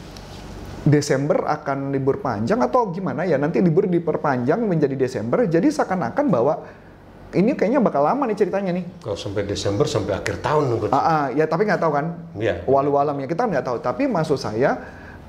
Desember 0.82 1.46
akan 1.46 1.94
libur 1.94 2.18
panjang 2.18 2.58
atau 2.58 2.90
gimana 2.90 3.22
ya 3.22 3.38
nanti 3.38 3.62
libur 3.62 3.86
diperpanjang 3.86 4.66
menjadi 4.66 4.98
Desember 4.98 5.46
jadi 5.46 5.70
seakan-akan 5.70 6.26
bahwa 6.26 6.54
ini 7.32 7.56
kayaknya 7.56 7.80
bakal 7.80 8.04
lama 8.04 8.28
nih 8.28 8.36
ceritanya 8.36 8.76
nih. 8.76 8.84
Kalau 9.00 9.16
sampai 9.16 9.48
Desember 9.48 9.88
sampai 9.88 10.20
akhir 10.20 10.44
tahun 10.44 10.76
coach. 10.76 10.92
Ah, 10.92 11.00
ah, 11.00 11.24
ya 11.32 11.48
tapi 11.48 11.64
nggak 11.64 11.80
tahu 11.80 11.92
kan. 11.96 12.06
Iya. 12.36 12.54
Walau 12.68 13.00
alamnya 13.00 13.24
kita 13.24 13.48
nggak 13.48 13.64
tahu. 13.64 13.76
Tapi 13.80 14.04
maksud 14.04 14.36
saya, 14.36 14.76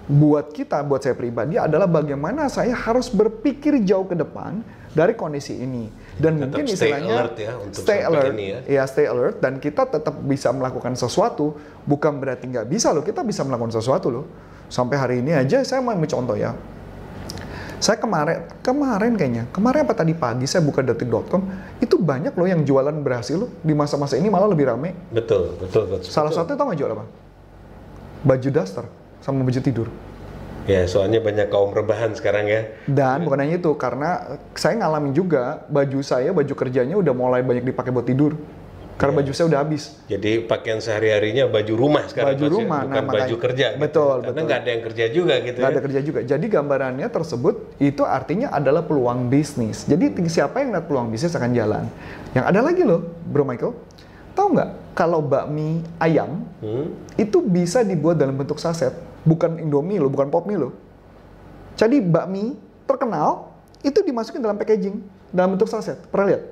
buat 0.04 0.52
kita, 0.52 0.84
buat 0.84 1.00
saya 1.00 1.16
pribadi 1.16 1.56
adalah 1.56 1.88
bagaimana 1.88 2.52
saya 2.52 2.76
harus 2.76 3.08
berpikir 3.08 3.80
jauh 3.88 4.04
ke 4.04 4.20
depan 4.20 4.60
dari 4.92 5.16
kondisi 5.16 5.64
ini. 5.64 5.88
Dan 6.20 6.44
Tetap 6.44 6.60
mungkin 6.60 6.66
stay 6.68 6.76
istilahnya 6.76 7.16
alert 7.16 7.36
ya 7.40 7.54
untuk 7.58 7.82
stay 7.82 8.00
alert, 8.04 8.34
ini 8.36 8.46
ya. 8.46 8.60
ya 8.68 8.84
stay 8.84 9.08
alert. 9.08 9.40
Dan 9.40 9.64
kita 9.64 9.88
tetap 9.88 10.16
bisa 10.28 10.52
melakukan 10.52 11.00
sesuatu. 11.00 11.56
Bukan 11.88 12.20
berarti 12.20 12.52
nggak 12.52 12.68
bisa 12.68 12.92
loh. 12.92 13.02
Kita 13.02 13.24
bisa 13.24 13.48
melakukan 13.48 13.80
sesuatu 13.80 14.12
loh. 14.12 14.26
Sampai 14.74 14.98
hari 14.98 15.22
ini 15.22 15.38
aja 15.38 15.62
saya 15.62 15.86
mau 15.86 15.94
ambil 15.94 16.10
contoh 16.10 16.34
ya. 16.34 16.58
Saya 17.78 18.02
kemarin, 18.02 18.48
kemarin 18.66 19.14
kayaknya, 19.14 19.44
kemarin 19.54 19.86
apa 19.86 19.94
tadi 19.94 20.18
pagi 20.18 20.50
saya 20.50 20.66
buka 20.66 20.82
detik.com, 20.82 21.46
itu 21.78 22.00
banyak 22.00 22.34
loh 22.34 22.48
yang 22.50 22.66
jualan 22.66 22.96
berhasil 23.06 23.38
loh. 23.38 23.54
Di 23.62 23.76
masa-masa 23.78 24.18
ini 24.18 24.34
malah 24.34 24.50
lebih 24.50 24.72
rame. 24.72 24.98
Betul, 25.14 25.54
betul 25.62 25.92
coach. 25.94 26.10
Salah 26.10 26.34
satu 26.34 26.58
tau 26.58 26.66
nggak 26.66 26.80
jual 26.80 26.90
apa? 26.90 27.06
Baju 28.24 28.50
daster 28.50 28.88
sama 29.22 29.46
baju 29.46 29.62
tidur. 29.62 29.88
Ya, 30.64 30.88
soalnya 30.88 31.20
banyak 31.20 31.52
kaum 31.52 31.76
rebahan 31.76 32.16
sekarang 32.16 32.48
ya. 32.48 32.72
Dan 32.88 33.28
bukan 33.28 33.44
hanya 33.44 33.60
itu, 33.60 33.76
karena 33.76 34.40
saya 34.56 34.80
ngalamin 34.80 35.12
juga 35.12 35.68
baju 35.68 36.00
saya, 36.00 36.32
baju 36.32 36.54
kerjanya 36.56 36.96
udah 36.96 37.12
mulai 37.12 37.44
banyak 37.44 37.68
dipakai 37.68 37.92
buat 37.92 38.08
tidur. 38.08 38.40
Karena 38.94 39.10
Iya. 39.12 39.20
baju 39.20 39.32
saya 39.34 39.46
udah 39.48 39.60
habis. 39.60 39.84
Jadi 40.06 40.32
pakaian 40.44 40.78
sehari-harinya 40.78 41.46
baju 41.46 41.74
rumah 41.74 42.04
sekarang 42.06 42.34
Baju 42.34 42.46
ya? 42.46 42.52
rumah, 42.52 42.80
bukan 42.84 42.94
nah, 43.00 43.10
baju 43.12 43.36
kerja. 43.42 43.68
gitu. 43.70 43.82
Betul, 43.82 44.16
Karena 44.16 44.30
betul. 44.30 44.46
nggak 44.46 44.60
ada 44.60 44.70
yang 44.70 44.84
kerja 44.84 45.06
juga 45.10 45.34
gitu 45.40 45.58
Nggak 45.58 45.66
ya. 45.66 45.74
ada 45.74 45.82
kerja 45.82 46.00
juga. 46.00 46.20
Jadi 46.24 46.46
gambarannya 46.48 47.08
tersebut 47.10 47.56
itu 47.80 48.04
artinya 48.04 48.48
adalah 48.50 48.82
peluang 48.82 49.28
bisnis. 49.28 49.84
Jadi 49.84 50.06
siapa 50.28 50.62
yang 50.62 50.72
lihat 50.72 50.86
peluang 50.86 51.10
bisnis 51.10 51.34
akan 51.34 51.52
jalan. 51.52 51.84
Yang 52.32 52.46
ada 52.46 52.60
lagi 52.62 52.82
loh, 52.82 53.02
Bro 53.24 53.44
Michael. 53.44 53.74
Tahu 54.34 54.48
nggak 54.52 54.70
kalau 54.94 55.22
bakmi 55.22 55.82
ayam 55.98 56.46
Hmm? 56.58 56.94
itu 57.16 57.38
bisa 57.40 57.82
dibuat 57.82 58.16
dalam 58.16 58.34
bentuk 58.34 58.58
saset, 58.58 58.94
bukan 59.22 59.58
Indomie 59.58 59.98
loh, 59.98 60.08
bukan 60.08 60.28
pop 60.28 60.44
mie 60.44 60.58
loh. 60.60 60.74
Jadi 61.74 61.98
bakmi 61.98 62.54
terkenal 62.84 63.50
itu 63.82 64.00
dimasukin 64.00 64.40
dalam 64.40 64.56
packaging 64.56 65.02
dalam 65.30 65.54
bentuk 65.54 65.66
saset. 65.66 65.98
Pernah 66.08 66.26
lihat? 66.30 66.44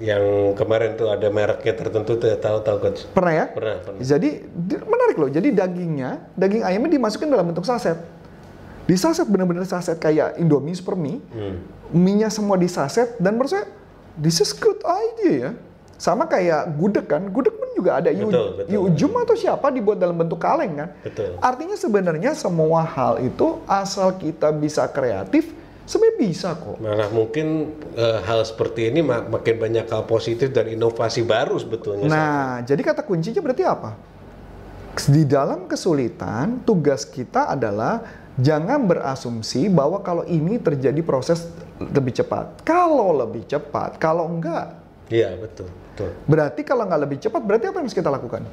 Yang 0.00 0.56
kemarin 0.56 0.96
tuh 0.96 1.12
ada 1.12 1.28
mereknya 1.28 1.76
tertentu 1.76 2.16
tuh 2.16 2.32
tahu-tahu 2.40 2.76
coach. 2.80 3.04
Pernah 3.12 3.32
ya? 3.36 3.44
Pernah, 3.52 3.76
pernah. 3.84 4.00
Jadi 4.00 4.30
di- 4.48 4.80
menarik 4.80 5.16
loh. 5.20 5.28
Jadi 5.28 5.52
dagingnya, 5.52 6.10
daging 6.32 6.64
ayamnya 6.64 6.90
dimasukin 6.96 7.28
dalam 7.28 7.52
bentuk 7.52 7.68
saset. 7.68 8.00
Di 8.88 8.96
saset 8.96 9.28
benar-benar 9.28 9.68
saset 9.68 10.00
kayak 10.00 10.40
Indomie 10.40 10.72
super 10.72 10.96
mie. 10.96 11.20
Hmm. 11.30 11.60
Mie-nya 11.92 12.32
semua 12.32 12.56
di 12.56 12.66
saset 12.66 13.12
dan 13.20 13.36
menurut 13.36 13.52
saya 13.52 13.68
this 14.16 14.40
is 14.40 14.56
good 14.56 14.80
idea 14.82 15.32
ya. 15.36 15.52
Sama 16.00 16.24
kayak 16.24 16.80
gudeg 16.80 17.04
kan, 17.04 17.28
gudeg 17.28 17.52
pun 17.60 17.68
juga 17.76 18.00
ada 18.00 18.08
yu, 18.08 18.32
Betul, 18.32 18.56
betul. 18.56 18.72
Yujum 18.72 19.12
atau 19.20 19.36
siapa 19.36 19.68
dibuat 19.68 20.00
dalam 20.00 20.16
bentuk 20.16 20.40
kaleng 20.40 20.72
kan. 20.80 20.88
Betul. 21.04 21.36
Artinya 21.44 21.76
sebenarnya 21.76 22.32
semua 22.32 22.88
hal 22.88 23.20
itu 23.20 23.60
asal 23.68 24.16
kita 24.16 24.48
bisa 24.48 24.88
kreatif, 24.88 25.52
sebenarnya 25.90 26.16
bisa 26.22 26.48
kok. 26.54 26.78
Malah 26.78 27.10
mungkin 27.10 27.74
eh, 27.98 28.18
hal 28.22 28.46
seperti 28.46 28.94
ini 28.94 29.02
mak- 29.02 29.26
makin 29.26 29.58
banyak 29.58 29.90
hal 29.90 30.06
positif 30.06 30.54
dan 30.54 30.70
inovasi 30.70 31.26
baru 31.26 31.58
sebetulnya. 31.58 32.06
Nah, 32.06 32.62
jadi 32.62 32.78
kata 32.78 33.02
kuncinya 33.02 33.42
berarti 33.42 33.66
apa? 33.66 33.98
Di 35.10 35.26
dalam 35.26 35.66
kesulitan, 35.66 36.62
tugas 36.62 37.02
kita 37.02 37.50
adalah 37.50 38.06
jangan 38.38 38.86
berasumsi 38.86 39.66
bahwa 39.66 39.98
kalau 40.00 40.22
ini 40.26 40.62
terjadi 40.62 41.02
proses 41.02 41.50
lebih 41.80 42.14
cepat. 42.14 42.62
Kalau 42.62 43.10
lebih 43.16 43.42
cepat, 43.50 43.98
kalau 43.98 44.30
enggak, 44.30 44.78
Iya 45.10 45.34
betul, 45.34 45.66
betul. 45.66 46.10
berarti 46.30 46.62
kalau 46.62 46.86
nggak 46.86 47.02
lebih 47.02 47.18
cepat, 47.18 47.42
berarti 47.42 47.66
apa 47.66 47.82
yang 47.82 47.86
harus 47.90 47.98
kita 47.98 48.10
lakukan? 48.14 48.46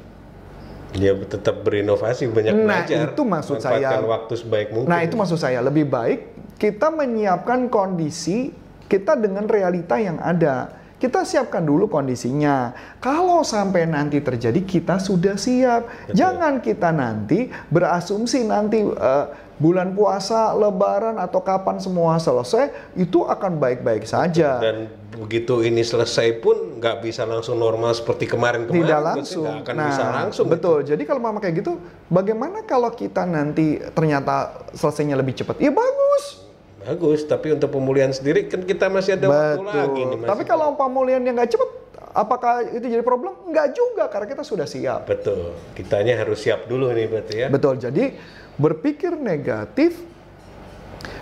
Dia 0.96 1.12
tetap 1.12 1.66
berinovasi, 1.68 2.32
banyak 2.32 2.54
Nah, 2.64 2.84
belajar. 2.84 3.12
itu 3.12 3.22
maksud 3.24 3.60
saya. 3.60 4.00
waktu 4.00 4.34
sebaik 4.40 4.72
mungkin. 4.72 4.88
Nah, 4.88 5.04
itu 5.04 5.14
maksud 5.20 5.36
saya. 5.36 5.60
Lebih 5.60 5.84
baik 5.84 6.18
kita 6.56 6.88
menyiapkan 6.90 7.68
kondisi 7.68 8.50
kita 8.88 9.14
dengan 9.14 9.44
realita 9.44 10.00
yang 10.00 10.16
ada. 10.18 10.77
Kita 10.98 11.22
siapkan 11.22 11.62
dulu 11.62 11.86
kondisinya. 11.86 12.74
Kalau 12.98 13.46
sampai 13.46 13.86
nanti 13.86 14.18
terjadi, 14.18 14.58
kita 14.66 14.98
sudah 14.98 15.38
siap. 15.38 16.10
Jangan 16.10 16.58
kita 16.58 16.90
nanti 16.90 17.46
berasumsi 17.70 18.42
nanti 18.42 18.82
eh, 18.82 19.26
bulan 19.62 19.94
puasa, 19.94 20.54
lebaran, 20.54 21.18
atau 21.18 21.42
kapan 21.42 21.82
semua 21.82 22.18
selesai, 22.18 22.94
itu 22.94 23.26
akan 23.26 23.58
baik-baik 23.58 24.06
saja. 24.06 24.62
Dan 24.62 24.90
begitu 25.18 25.66
ini 25.66 25.82
selesai 25.82 26.38
pun 26.38 26.78
nggak 26.78 27.02
bisa 27.02 27.26
langsung 27.26 27.58
normal 27.58 27.94
seperti 27.94 28.30
kemarin-kemarin. 28.30 28.82
tidak 28.82 28.98
Coach. 28.98 29.10
langsung. 29.10 29.44
Nggak 29.46 29.62
akan 29.66 29.74
nah, 29.74 29.86
bisa 29.90 30.04
langsung. 30.10 30.46
betul. 30.46 30.78
Jadi 30.86 31.02
kalau 31.06 31.20
mama 31.22 31.42
kayak 31.42 31.62
gitu, 31.62 31.78
bagaimana 32.10 32.62
kalau 32.66 32.90
kita 32.94 33.26
nanti 33.26 33.82
ternyata 33.94 34.66
selesainya 34.74 35.18
lebih 35.18 35.34
cepat? 35.38 35.58
Ya 35.58 35.74
bagus. 35.74 36.47
Bagus, 36.88 37.20
tapi 37.28 37.52
untuk 37.52 37.68
pemulihan 37.68 38.08
sendiri 38.08 38.48
kan 38.48 38.64
kita 38.64 38.88
masih 38.88 39.20
ada 39.20 39.28
waktu 39.28 39.68
lagi 39.68 40.02
nih. 40.08 40.18
Tapi 40.24 40.42
kalau 40.48 40.72
pemulihan 40.72 41.20
yang 41.20 41.36
nggak 41.36 41.52
cepat, 41.52 41.70
apakah 42.16 42.64
itu 42.64 42.88
jadi 42.88 43.04
problem? 43.04 43.36
Nggak 43.52 43.76
juga, 43.76 44.08
karena 44.08 44.24
kita 44.24 44.40
sudah 44.40 44.64
siap. 44.64 45.04
Betul, 45.04 45.52
kitanya 45.76 46.16
harus 46.16 46.40
siap 46.40 46.64
dulu 46.64 46.88
nih 46.96 47.06
berarti 47.12 47.34
ya. 47.44 47.46
Betul. 47.52 47.76
Jadi 47.76 48.16
berpikir 48.56 49.20
negatif 49.20 50.00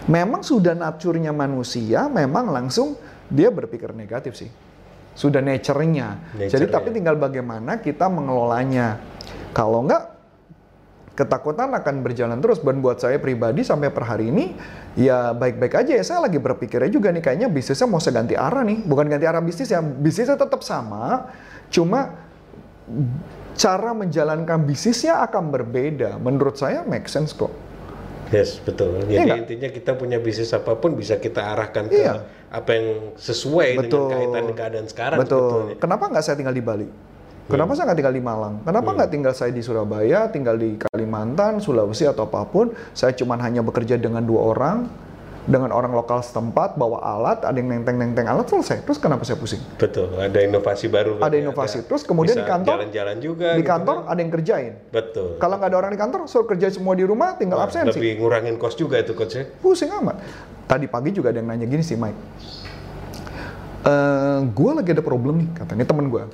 memang 0.07 0.47
sudah 0.47 0.79
naturnya 0.79 1.35
manusia, 1.35 2.07
memang 2.07 2.55
langsung 2.55 2.95
dia 3.27 3.51
berpikir 3.51 3.91
negatif 3.91 4.39
sih. 4.39 4.51
Sudah 5.19 5.43
nature-nya. 5.43 6.37
Jadi 6.37 6.47
Nature-nya. 6.47 6.71
tapi 6.71 6.89
tinggal 6.95 7.17
bagaimana 7.19 7.83
kita 7.83 8.07
mengelolanya. 8.07 9.03
Kalau 9.51 9.83
nggak 9.83 10.16
ketakutan 11.17 11.73
akan 11.73 12.05
berjalan 12.05 12.37
terus 12.39 12.61
dan 12.61 12.85
buat 12.85 13.01
saya 13.01 13.17
pribadi 13.17 13.65
sampai 13.65 13.89
per 13.89 14.05
hari 14.05 14.29
ini 14.29 14.53
ya 14.95 15.33
baik-baik 15.33 15.73
aja 15.73 15.93
ya 15.97 16.05
saya 16.05 16.21
lagi 16.29 16.37
berpikirnya 16.37 16.93
juga 16.93 17.09
nih 17.09 17.25
kayaknya 17.25 17.49
bisnisnya 17.49 17.89
mau 17.89 17.97
saya 17.99 18.21
ganti 18.21 18.37
arah 18.37 18.61
nih 18.63 18.85
bukan 18.85 19.09
ganti 19.09 19.25
arah 19.25 19.41
bisnis 19.41 19.73
ya 19.73 19.81
bisnisnya 19.81 20.37
tetap 20.37 20.61
sama 20.61 21.33
cuma 21.73 22.15
cara 23.57 23.91
menjalankan 23.97 24.61
bisnisnya 24.63 25.25
akan 25.25 25.49
berbeda 25.49 26.21
menurut 26.21 26.61
saya 26.61 26.85
make 26.85 27.09
sense 27.09 27.33
kok 27.33 27.51
Yes, 28.27 28.59
betul. 28.59 29.07
Iya 29.07 29.23
Jadi 29.23 29.29
nggak? 29.31 29.39
intinya 29.47 29.69
kita 29.71 29.93
punya 29.95 30.19
bisnis 30.19 30.51
apa 30.51 30.75
pun 30.75 30.99
bisa 30.99 31.15
kita 31.15 31.47
arahkan 31.55 31.87
ke 31.87 31.95
Iya. 31.95 32.27
apa 32.51 32.71
yang 32.75 32.87
sesuai 33.15 33.87
Betul. 33.87 34.11
dengan 34.11 34.11
kaitan 34.11 34.47
keadaan 34.59 34.87
sekarang 34.91 35.19
Betul. 35.23 35.39
sebetulnya. 35.39 35.75
Kenapa 35.79 36.05
nggak 36.11 36.25
saya 36.27 36.35
tinggal 36.35 36.51
di 36.51 36.65
Bali? 36.67 36.89
Kenapa 37.47 37.79
saya 37.79 37.87
nggak 37.87 37.99
tinggal 38.03 38.17
di 38.19 38.25
Malang? 38.27 38.55
Kenapa 38.67 38.91
nggak 38.91 39.11
tinggal 39.15 39.31
saya 39.31 39.55
di 39.55 39.63
Surabaya, 39.63 40.27
tinggal 40.35 40.59
di 40.59 40.75
Kalimantan, 40.83 41.63
Sulawesi 41.63 42.03
atau 42.03 42.27
apa 42.27 42.43
pun? 42.43 42.75
Saya 42.91 43.15
cuma 43.15 43.39
hanya 43.39 43.63
bekerja 43.63 43.95
dengan 43.95 44.27
dua 44.27 44.51
orang, 44.51 44.91
dengan 45.47 45.71
orang 45.71 45.95
lokal 45.95 46.27
setempat, 46.27 46.75
bawa 46.75 46.99
alat, 47.07 47.47
ada 47.47 47.55
yang 47.55 47.71
nenteng-nenteng 47.71 48.27
alat 48.27 48.51
selesai. 48.51 48.83
Terus 48.83 48.99
kenapa 48.99 49.23
saya 49.23 49.39
pusing? 49.39 49.63
Betul, 49.79 50.11
ada 50.19 50.43
inovasi 50.43 50.91
baru. 50.91 51.23
Ada 51.23 51.39
inovasi. 51.39 51.87
Terus 51.87 52.03
kemudian 52.03 52.35
bisa 52.35 52.43
di 52.43 52.51
kantor, 52.51 52.77
jalan-jalan 52.83 53.17
juga 53.23 53.49
di 53.55 53.63
gitu 53.63 53.71
kantor 53.71 53.97
kan. 54.03 54.11
ada 54.11 54.19
yang 54.19 54.33
kerjain. 54.35 54.73
Betul. 54.91 55.29
Kalau 55.39 55.55
nggak 55.63 55.71
ada 55.71 55.79
orang 55.79 55.93
di 55.95 56.01
kantor, 56.03 56.21
suruh 56.27 56.49
kerja 56.51 56.67
semua 56.75 56.99
di 56.99 57.07
rumah, 57.07 57.39
tinggal 57.39 57.63
Wah, 57.63 57.71
absensi. 57.71 57.95
Lebih 57.95 58.27
ngurangin 58.27 58.59
kos 58.59 58.75
juga 58.75 58.99
itu 58.99 59.15
coach 59.15 59.39
ya. 59.39 59.47
Pusing 59.47 59.95
amat. 60.03 60.19
Tadi 60.67 60.91
pagi 60.91 61.15
juga 61.15 61.31
ada 61.31 61.39
yang 61.39 61.47
nanya 61.47 61.71
gini 61.71 61.87
sih, 61.87 61.95
Mike. 61.95 62.19
Eh, 63.87 64.39
gue 64.51 64.71
lagi 64.75 64.91
ada 64.91 65.05
problem 65.07 65.47
nih, 65.47 65.49
katanya 65.63 65.87
temen 65.87 66.11
gue. 66.11 66.27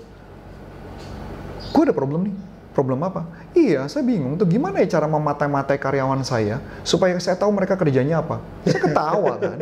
Gue 1.72 1.82
ada 1.88 1.96
problem 1.96 2.28
nih. 2.28 2.36
Problem 2.72 3.04
apa? 3.04 3.28
Iya, 3.52 3.84
saya 3.84 4.00
bingung 4.00 4.40
tuh 4.40 4.48
gimana 4.48 4.80
ya 4.80 4.96
cara 4.96 5.04
mematai-matai 5.04 5.76
karyawan 5.76 6.24
saya 6.24 6.56
supaya 6.80 7.20
saya 7.20 7.36
tahu 7.36 7.52
mereka 7.52 7.76
kerjanya 7.76 8.24
apa. 8.24 8.40
Saya 8.64 8.80
ketawa 8.80 9.32
kan. 9.44 9.56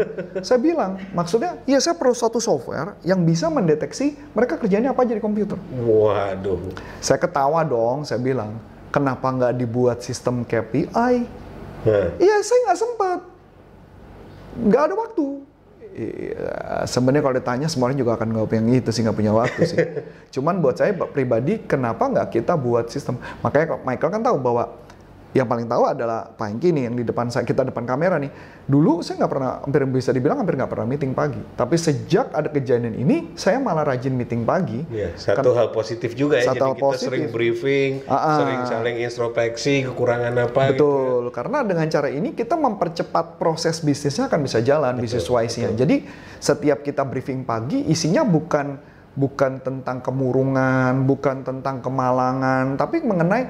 saya 0.46 0.58
bilang, 0.62 0.94
maksudnya, 1.10 1.58
iya 1.66 1.82
saya 1.82 1.98
perlu 1.98 2.14
suatu 2.14 2.38
software 2.38 2.94
yang 3.02 3.26
bisa 3.26 3.50
mendeteksi 3.50 4.14
mereka 4.30 4.62
kerjanya 4.62 4.94
apa 4.94 5.02
aja 5.02 5.18
di 5.18 5.22
komputer. 5.22 5.58
Waduh. 5.74 6.70
Saya 7.02 7.18
ketawa 7.18 7.66
dong, 7.66 8.06
saya 8.06 8.22
bilang, 8.22 8.62
kenapa 8.94 9.26
nggak 9.26 9.58
dibuat 9.58 10.06
sistem 10.06 10.46
KPI? 10.46 11.26
Iya, 12.14 12.36
saya 12.46 12.58
nggak 12.70 12.78
sempat. 12.78 13.18
Nggak 14.54 14.82
ada 14.86 14.94
waktu. 14.94 15.26
Iya, 15.90 16.86
sebenarnya 16.86 17.22
kalau 17.26 17.34
ditanya 17.34 17.66
semua 17.66 17.90
orang 17.90 17.98
juga 17.98 18.14
akan 18.14 18.30
nggak 18.30 18.54
yang 18.54 18.66
itu 18.78 18.90
sih 18.94 19.02
nggak 19.02 19.18
punya 19.18 19.32
waktu 19.34 19.60
sih. 19.66 19.78
Cuman 20.38 20.62
buat 20.62 20.78
saya 20.78 20.94
pribadi, 20.94 21.58
kenapa 21.66 22.06
nggak 22.06 22.30
kita 22.30 22.54
buat 22.54 22.88
sistem? 22.94 23.18
Makanya 23.42 23.82
Michael 23.82 24.10
kan 24.14 24.22
tahu 24.22 24.36
bahwa 24.38 24.70
yang 25.30 25.46
paling 25.46 25.70
tahu 25.70 25.86
adalah 25.86 26.26
Pak 26.26 26.46
Hengki 26.50 26.74
nih 26.74 26.90
yang 26.90 26.94
di 26.98 27.06
depan 27.06 27.30
saya 27.30 27.46
kita 27.46 27.62
depan 27.62 27.86
kamera 27.86 28.18
nih. 28.18 28.30
Dulu 28.66 28.98
saya 28.98 29.22
nggak 29.22 29.30
pernah, 29.30 29.52
hampir 29.62 29.82
bisa 29.86 30.10
dibilang 30.10 30.42
hampir 30.42 30.58
nggak 30.58 30.70
pernah 30.70 30.86
meeting 30.90 31.14
pagi. 31.14 31.38
Tapi 31.54 31.76
sejak 31.78 32.34
ada 32.34 32.50
kejadian 32.50 32.98
ini, 32.98 33.34
saya 33.38 33.62
malah 33.62 33.86
rajin 33.86 34.10
meeting 34.14 34.42
pagi. 34.42 34.82
ya, 34.90 35.14
satu 35.14 35.54
hal 35.54 35.70
positif 35.70 36.18
juga 36.18 36.42
ya. 36.42 36.50
Satu 36.50 36.58
Jadi 36.58 36.66
hal 36.66 36.74
kita 36.74 36.82
positif. 36.82 37.06
sering 37.06 37.26
briefing, 37.30 37.90
ah. 38.10 38.42
sering 38.42 38.60
saling 38.66 38.96
introspeksi 38.98 39.86
kekurangan 39.86 40.34
apa 40.34 40.74
gitu. 40.74 40.74
Betul, 40.74 41.22
karena 41.30 41.58
dengan 41.62 41.86
cara 41.86 42.08
ini 42.10 42.34
kita 42.34 42.58
mempercepat 42.58 43.38
proses 43.38 43.78
bisnisnya 43.78 44.26
akan 44.26 44.40
bisa 44.42 44.58
jalan, 44.66 44.98
bisnis 44.98 45.30
wise-nya. 45.30 45.70
Jadi 45.78 46.02
setiap 46.42 46.82
kita 46.82 47.06
briefing 47.06 47.46
pagi, 47.46 47.86
isinya 47.86 48.26
bukan 48.26 48.98
bukan 49.20 49.60
tentang 49.60 50.00
kemurungan, 50.00 51.04
bukan 51.04 51.44
tentang 51.44 51.78
kemalangan, 51.78 52.74
tapi 52.74 53.04
mengenai 53.04 53.44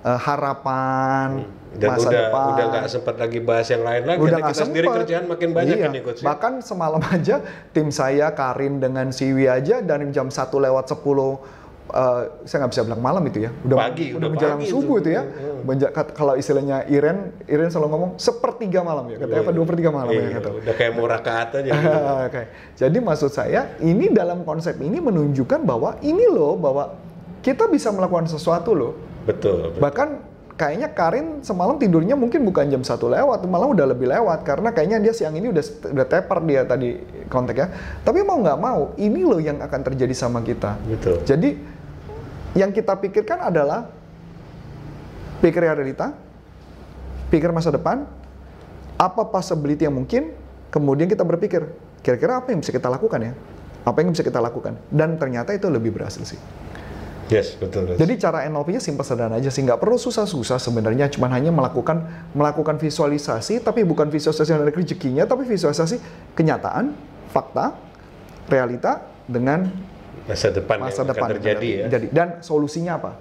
eh, 0.00 0.18
harapan 0.22 1.42
Dan 1.74 1.88
masa 1.92 2.08
udah 2.08 2.22
depan. 2.22 2.46
udah 2.54 2.64
nggak 2.70 2.86
sempat 2.88 3.16
lagi 3.18 3.38
bahas 3.38 3.66
yang 3.68 3.82
lain 3.82 4.02
lagi. 4.06 4.18
Udah 4.22 4.38
kita 4.40 4.54
sendiri 4.56 4.86
sempet. 4.86 4.98
kerjaan 5.02 5.24
makin 5.26 5.50
banyak 5.50 5.76
Iya. 5.76 5.88
nih 5.90 6.00
coach. 6.00 6.20
ya? 6.22 6.26
Bahkan 6.26 6.52
semalam 6.62 7.02
aja 7.12 7.36
tim 7.70 7.90
saya 7.90 8.30
Karin 8.30 8.78
dengan 8.78 9.10
Siwi 9.10 9.44
aja 9.44 9.82
dari 9.82 10.08
jam 10.08 10.30
1 10.30 10.38
lewat 10.56 10.86
10 10.88 11.65
eh, 11.88 12.22
saya 12.42 12.58
nggak 12.60 12.72
bisa 12.72 12.82
bilang 12.82 12.98
malam 12.98 13.22
itu 13.22 13.38
ya. 13.40 13.50
Udah 13.62 13.76
Pagi, 13.80 14.06
udah 14.08 14.18
udah 14.18 14.28
menjelang 14.28 14.60
pagi 14.60 14.68
subuh 14.68 14.96
itu. 14.96 15.04
itu 15.04 15.10
ya. 15.12 15.22
Menja- 15.62 15.90
kat- 15.90 16.12
kalau 16.12 16.34
istilahnya 16.34 16.86
Iren, 16.86 17.18
Iren 17.44 17.68
selalu 17.68 17.88
ngomong 17.88 18.10
sepertiga 18.16 18.80
malam 18.80 19.06
ya. 19.08 19.16
Katanya 19.18 19.42
apa 19.42 19.52
dua 19.52 19.64
per 19.64 19.76
tiga 19.76 19.90
malam 19.90 20.10
ya 20.10 20.20
Iya, 20.20 20.30
kata. 20.36 20.48
udah 20.56 20.74
kayak 20.74 20.92
mau 20.92 21.06
rakaat 21.06 21.48
aja. 21.56 21.70
gitu. 21.70 21.98
Oke. 22.24 22.42
Jadi 22.76 22.98
maksud 23.00 23.30
saya 23.30 23.60
ini 23.78 24.10
dalam 24.10 24.42
konsep 24.42 24.78
ini 24.78 24.98
menunjukkan 24.98 25.62
bahwa 25.62 25.98
ini 26.00 26.26
loh 26.26 26.54
bahwa 26.54 26.94
kita 27.40 27.66
bisa 27.66 27.90
melakukan 27.90 28.26
sesuatu 28.26 28.72
loh. 28.72 28.92
betul. 29.22 29.70
betul. 29.70 29.80
Bahkan 29.80 30.08
kayaknya 30.52 30.88
Karin 30.88 31.42
semalam 31.42 31.76
tidurnya 31.76 32.14
mungkin 32.14 32.40
bukan 32.42 32.64
jam 32.66 32.80
satu 32.80 33.06
lewat, 33.06 33.44
malah 33.44 33.68
udah 33.68 33.86
lebih 33.86 34.08
lewat 34.08 34.40
karena 34.40 34.70
kayaknya 34.70 34.98
dia 35.00 35.12
siang 35.12 35.34
ini 35.34 35.50
udah 35.50 35.60
udah 35.90 36.06
tepar 36.06 36.40
dia 36.42 36.62
tadi 36.62 36.96
kontaknya. 37.26 37.68
Tapi 38.00 38.22
mau 38.22 38.38
nggak 38.38 38.56
mau, 38.56 38.94
ini 38.96 39.20
loh 39.20 39.36
yang 39.36 39.58
akan 39.58 39.80
terjadi 39.82 40.14
sama 40.14 40.40
kita. 40.40 40.80
Betul. 40.80 41.20
Jadi 41.22 41.75
yang 42.56 42.72
kita 42.72 42.96
pikirkan 42.96 43.52
adalah 43.52 43.92
pikir 45.44 45.60
realita, 45.60 46.16
pikir 47.28 47.52
masa 47.52 47.68
depan, 47.68 48.08
apa 48.96 49.22
possibility 49.28 49.84
yang 49.84 49.92
mungkin, 49.92 50.32
kemudian 50.72 51.06
kita 51.06 51.22
berpikir 51.22 51.68
kira-kira 52.00 52.40
apa 52.40 52.56
yang 52.56 52.64
bisa 52.64 52.72
kita 52.72 52.88
lakukan 52.88 53.20
ya, 53.20 53.32
apa 53.84 53.98
yang 54.00 54.10
bisa 54.16 54.24
kita 54.24 54.40
lakukan, 54.40 54.80
dan 54.88 55.20
ternyata 55.20 55.52
itu 55.52 55.68
lebih 55.68 55.92
berhasil 55.92 56.24
sih. 56.24 56.40
Yes, 57.26 57.58
betul. 57.58 57.90
coach. 57.90 57.98
Jadi 57.98 58.14
cara 58.22 58.46
NLP-nya 58.46 58.78
simpel 58.78 59.02
sederhana 59.02 59.42
aja 59.42 59.50
sih, 59.50 59.58
nggak 59.66 59.82
perlu 59.82 59.98
susah-susah 59.98 60.62
sebenarnya, 60.62 61.10
cuman 61.10 61.30
hanya 61.34 61.50
melakukan 61.50 62.06
melakukan 62.32 62.78
visualisasi, 62.78 63.60
tapi 63.60 63.82
bukan 63.82 64.06
visualisasi 64.08 64.54
yang 64.54 64.62
ada 64.62 64.70
rezekinya, 64.70 65.26
tapi 65.26 65.42
visualisasi 65.42 65.98
kenyataan, 66.38 66.94
fakta, 67.34 67.74
realita 68.46 69.02
dengan 69.26 69.66
masa 70.26 70.50
depan 70.50 70.76
masa 70.82 71.02
yang 71.02 71.08
depan 71.14 71.22
akan 71.22 71.32
terjadi 71.38 71.68
ya. 71.70 71.86
Jadi 71.90 72.06
dan 72.10 72.28
solusinya 72.42 72.98
apa? 72.98 73.12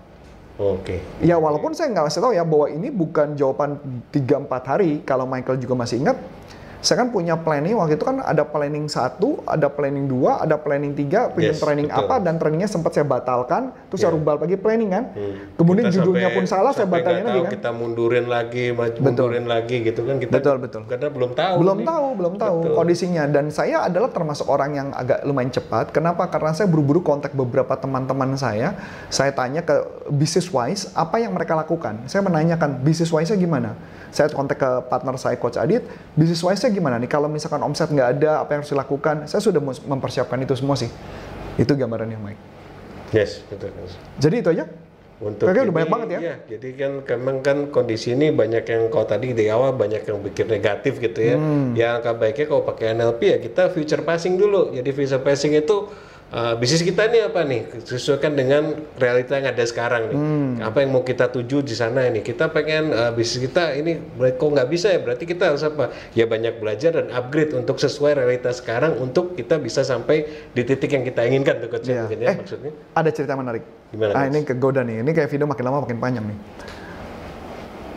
Oke. 0.56 1.04
Ya 1.20 1.36
walaupun 1.36 1.76
saya 1.76 1.92
nggak 1.92 2.08
kasih 2.08 2.22
tahu 2.24 2.34
ya 2.34 2.48
bahwa 2.48 2.68
ini 2.72 2.88
bukan 2.88 3.36
jawaban 3.36 3.76
3-4 4.10 4.72
hari, 4.72 4.92
kalau 5.04 5.28
Michael 5.28 5.60
juga 5.60 5.76
masih 5.76 6.00
ingat, 6.00 6.16
saya 6.80 7.04
kan 7.04 7.10
punya 7.10 7.36
planning 7.36 7.76
waktu 7.76 7.96
itu 7.96 8.04
kan 8.04 8.20
ada 8.20 8.44
planning 8.44 8.86
satu, 8.86 9.44
ada 9.44 9.68
planning 9.68 10.06
dua, 10.06 10.40
ada 10.40 10.56
planning 10.56 10.92
tiga, 10.92 11.30
punya 11.30 11.52
Yes, 11.52 11.60
training 11.60 11.88
betul. 11.88 12.08
apa 12.08 12.16
dan 12.20 12.36
trainingnya 12.36 12.68
sempat 12.68 12.92
saya 12.92 13.04
batalkan, 13.04 13.70
terus 13.88 14.00
saya 14.00 14.12
Ya. 14.12 14.16
rubah 14.16 14.40
lagi 14.40 14.56
planning 14.56 14.90
kan. 14.90 15.04
Hmm. 15.12 15.36
Kemudian 15.56 15.86
Kita 15.88 15.96
judulnya 16.00 16.30
sampai- 16.30 16.38
pun 16.38 16.46
salah, 16.46 16.72
saya 16.72 16.88
batalin 16.88 17.22
nggak 17.22 17.30
lagi 17.30 17.42
kan. 17.42 17.52
Kita 17.56 17.70
mundurin 17.72 18.26
lagi, 18.26 18.66
maju- 18.72 19.02
mundurin 19.02 19.46
lagi 19.46 19.76
gitu 19.82 20.02
kan 20.04 20.16
kita. 20.18 20.32
Betul, 20.32 20.56
betul. 20.60 20.82
Karena 20.86 21.10
belum 21.10 21.32
tahu. 21.32 21.56
belum 21.58 21.78
nih. 21.78 21.88
tahu, 21.88 22.08
belum 22.16 22.34
tahu 22.36 22.58
Betul. 22.62 22.76
kondisinya. 22.76 23.24
Dan 23.26 23.46
saya 23.50 23.86
adalah 23.86 24.10
termasuk 24.10 24.46
orang 24.46 24.72
yang 24.74 24.88
agak 24.92 25.24
lumayan 25.24 25.50
cepat. 25.50 25.90
Kenapa? 25.90 26.28
Karena 26.28 26.52
saya 26.52 26.66
buru-buru 26.66 27.02
kontak 27.02 27.32
beberapa 27.32 27.76
teman-teman 27.76 28.36
saya. 28.36 28.76
Saya 29.08 29.32
tanya 29.32 29.62
ke 29.62 29.76
business 30.08 30.48
wise 30.48 30.92
apa 30.92 31.18
yang 31.18 31.32
mereka 31.32 31.54
lakukan. 31.54 32.06
Saya 32.06 32.22
menanyakan 32.22 32.80
business 32.80 33.10
wise-nya 33.10 33.36
gimana. 33.36 33.74
Saya 34.10 34.32
kontak 34.32 34.56
ke 34.56 34.70
partner 34.88 35.16
saya 35.16 35.36
Coach 35.36 35.56
Adit, 35.56 35.84
business 36.14 36.40
wise-nya 36.40 36.72
gimana 36.76 37.00
nih? 37.00 37.08
Kalau 37.08 37.32
misalkan 37.32 37.64
omset 37.64 37.88
nggak 37.88 38.20
ada, 38.20 38.44
apa 38.44 38.50
yang 38.54 38.60
harus 38.62 38.72
dilakukan? 38.76 39.16
Saya 39.32 39.40
sudah 39.40 39.64
mempersiapkan 39.64 40.36
itu 40.44 40.54
semua 40.60 40.76
sih. 40.76 40.92
Itu 41.56 41.72
gambaran 41.74 42.12
yang 42.12 42.22
baik. 42.22 42.40
Yes, 43.16 43.40
betul. 43.48 43.72
Jadi 44.20 44.36
itu 44.44 44.50
aja. 44.52 44.66
Untuk 45.16 45.48
Kayaknya 45.48 45.64
udah 45.64 45.76
banyak 45.80 45.92
banget 45.96 46.08
ya. 46.12 46.20
iya, 46.20 46.36
jadi 46.44 46.68
kan 46.76 46.92
memang 47.16 47.38
kan 47.40 47.58
kondisi 47.72 48.12
ini 48.12 48.36
banyak 48.36 48.68
yang 48.68 48.92
kau 48.92 49.08
tadi 49.08 49.32
di 49.32 49.48
awal 49.48 49.72
banyak 49.72 50.04
yang 50.04 50.20
pikir 50.20 50.44
negatif 50.44 51.00
gitu 51.00 51.20
ya. 51.24 51.40
Hmm. 51.40 51.72
Ya 51.72 51.96
angka 51.96 52.20
baiknya 52.20 52.52
kalau 52.52 52.68
pakai 52.68 52.92
NLP 53.00 53.22
ya 53.24 53.38
kita 53.40 53.72
future 53.72 54.04
passing 54.04 54.36
dulu. 54.36 54.76
Jadi 54.76 54.92
future 54.92 55.24
passing 55.24 55.56
itu 55.56 55.88
uh, 56.36 56.54
bisnis 56.60 56.84
kita 56.84 57.08
ini 57.08 57.24
apa 57.24 57.48
nih? 57.48 57.62
Sesuaikan 57.88 58.36
dengan 58.36 58.76
realita 59.00 59.40
yang 59.40 59.48
ada 59.56 59.64
sekarang 59.64 60.12
nih. 60.12 60.18
Hmm. 60.20 60.54
Apa 60.60 60.84
yang 60.84 60.92
mau 60.92 61.08
kita 61.08 61.32
tuju 61.32 61.64
di 61.64 61.72
sana 61.72 62.06
ini? 62.12 62.20
Kita 62.20 62.52
pengen 62.52 62.92
uh, 62.92 63.16
bisnis 63.16 63.48
kita 63.48 63.72
ini 63.80 63.98
kok 64.36 64.50
nggak 64.52 64.68
bisa 64.68 64.92
ya? 64.92 65.00
Berarti 65.00 65.24
kita 65.24 65.56
harus 65.56 65.64
apa? 65.64 65.96
Ya 66.12 66.28
banyak 66.28 66.60
belajar 66.60 67.00
dan 67.00 67.08
upgrade 67.16 67.56
untuk 67.56 67.80
sesuai 67.80 68.20
realita 68.20 68.52
sekarang 68.52 69.00
untuk 69.00 69.40
kita 69.40 69.56
bisa 69.58 69.82
sampai 69.88 70.28
di 70.52 70.62
titik 70.68 70.92
yang 70.92 71.08
kita 71.08 71.24
inginkan 71.24 71.64
tuh 71.64 71.72
coach 71.72 71.88
ya, 71.88 72.06
Iya. 72.12 72.20
ya 72.20 72.30
Eh, 72.36 72.38
maksudnya. 72.44 72.72
Ada 72.94 73.10
cerita 73.16 73.34
menarik. 73.40 73.64
Gimana, 73.96 74.12
ah, 74.12 74.28
ini 74.28 74.44
kegoda 74.44 74.84
nih. 74.84 75.00
Ini 75.02 75.12
kayak 75.16 75.30
video 75.32 75.48
makin 75.48 75.64
lama 75.64 75.88
makin 75.88 75.98
panjang 76.04 76.26
nih. 76.28 76.38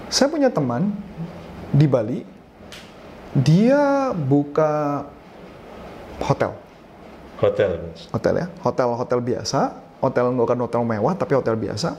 Saya 0.08 0.30
punya 0.30 0.48
teman 0.48 0.94
di 1.74 1.84
Bali. 1.90 2.22
Dia 3.36 4.14
buka 4.16 5.04
hotel. 6.24 6.67
Hotel. 7.38 7.78
Hotel 8.10 8.34
ya. 8.34 8.46
Hotel 8.66 8.88
hotel 8.90 9.18
biasa. 9.22 9.78
Hotel 10.02 10.26
bukan 10.34 10.58
hotel 10.58 10.82
mewah 10.82 11.14
tapi 11.14 11.38
hotel 11.38 11.54
biasa. 11.54 11.94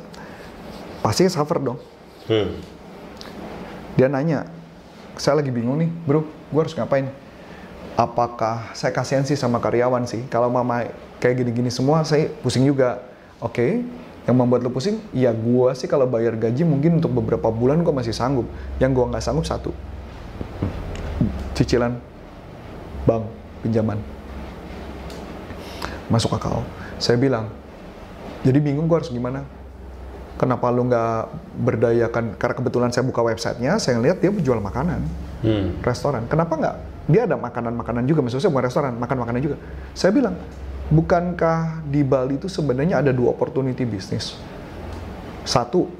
Pasti 1.00 1.28
suffer 1.32 1.60
dong. 1.64 1.80
Hmm. 2.28 2.60
Dia 3.96 4.08
nanya, 4.12 4.48
saya 5.20 5.40
lagi 5.40 5.52
bingung 5.52 5.80
nih, 5.80 5.92
bro, 6.08 6.24
gue 6.24 6.62
harus 6.62 6.76
ngapain? 6.76 7.08
Apakah 8.00 8.72
saya 8.72 8.96
kasihan 8.96 9.28
sih 9.28 9.36
sama 9.36 9.60
karyawan 9.60 10.08
sih? 10.08 10.24
Kalau 10.32 10.48
mama 10.48 10.88
kayak 11.20 11.44
gini-gini 11.44 11.68
semua, 11.68 12.04
saya 12.08 12.32
pusing 12.40 12.64
juga. 12.64 13.04
Oke, 13.44 13.84
yang 14.28 14.36
membuat 14.36 14.64
lo 14.64 14.72
pusing? 14.72 15.00
Ya 15.16 15.32
gue 15.32 15.70
sih 15.76 15.88
kalau 15.88 16.08
bayar 16.08 16.36
gaji 16.36 16.64
mungkin 16.64 17.00
untuk 17.00 17.12
beberapa 17.12 17.52
bulan 17.52 17.84
gue 17.84 17.92
masih 17.92 18.16
sanggup. 18.16 18.48
Yang 18.80 18.92
gue 19.00 19.06
nggak 19.16 19.24
sanggup 19.24 19.48
satu, 19.48 19.72
cicilan 21.56 22.00
bank 23.04 23.28
pinjaman 23.64 24.00
masuk 26.10 26.36
akal. 26.36 26.66
Saya 26.98 27.16
bilang, 27.16 27.48
jadi 28.42 28.58
bingung 28.60 28.90
gue 28.90 28.98
harus 28.98 29.14
gimana? 29.14 29.46
Kenapa 30.40 30.72
lu 30.72 30.88
nggak 30.88 31.22
berdayakan? 31.60 32.40
Karena 32.40 32.56
kebetulan 32.56 32.90
saya 32.96 33.04
buka 33.04 33.20
websitenya, 33.22 33.76
saya 33.78 34.00
ngeliat 34.00 34.24
dia 34.24 34.32
jual 34.32 34.60
makanan, 34.60 35.04
Hmm. 35.40 35.80
restoran. 35.84 36.28
Kenapa 36.28 36.56
nggak? 36.56 36.76
Dia 37.12 37.28
ada 37.28 37.36
makanan-makanan 37.36 38.04
juga, 38.08 38.24
maksudnya 38.24 38.52
bukan 38.52 38.66
restoran, 38.68 38.94
makan 38.96 39.18
makanan 39.24 39.40
juga. 39.44 39.58
Saya 39.92 40.12
bilang, 40.16 40.40
bukankah 40.88 41.84
di 41.86 42.02
Bali 42.08 42.40
itu 42.40 42.48
sebenarnya 42.48 43.04
ada 43.04 43.12
dua 43.12 43.36
opportunity 43.36 43.84
bisnis? 43.84 44.40
Satu, 45.44 45.92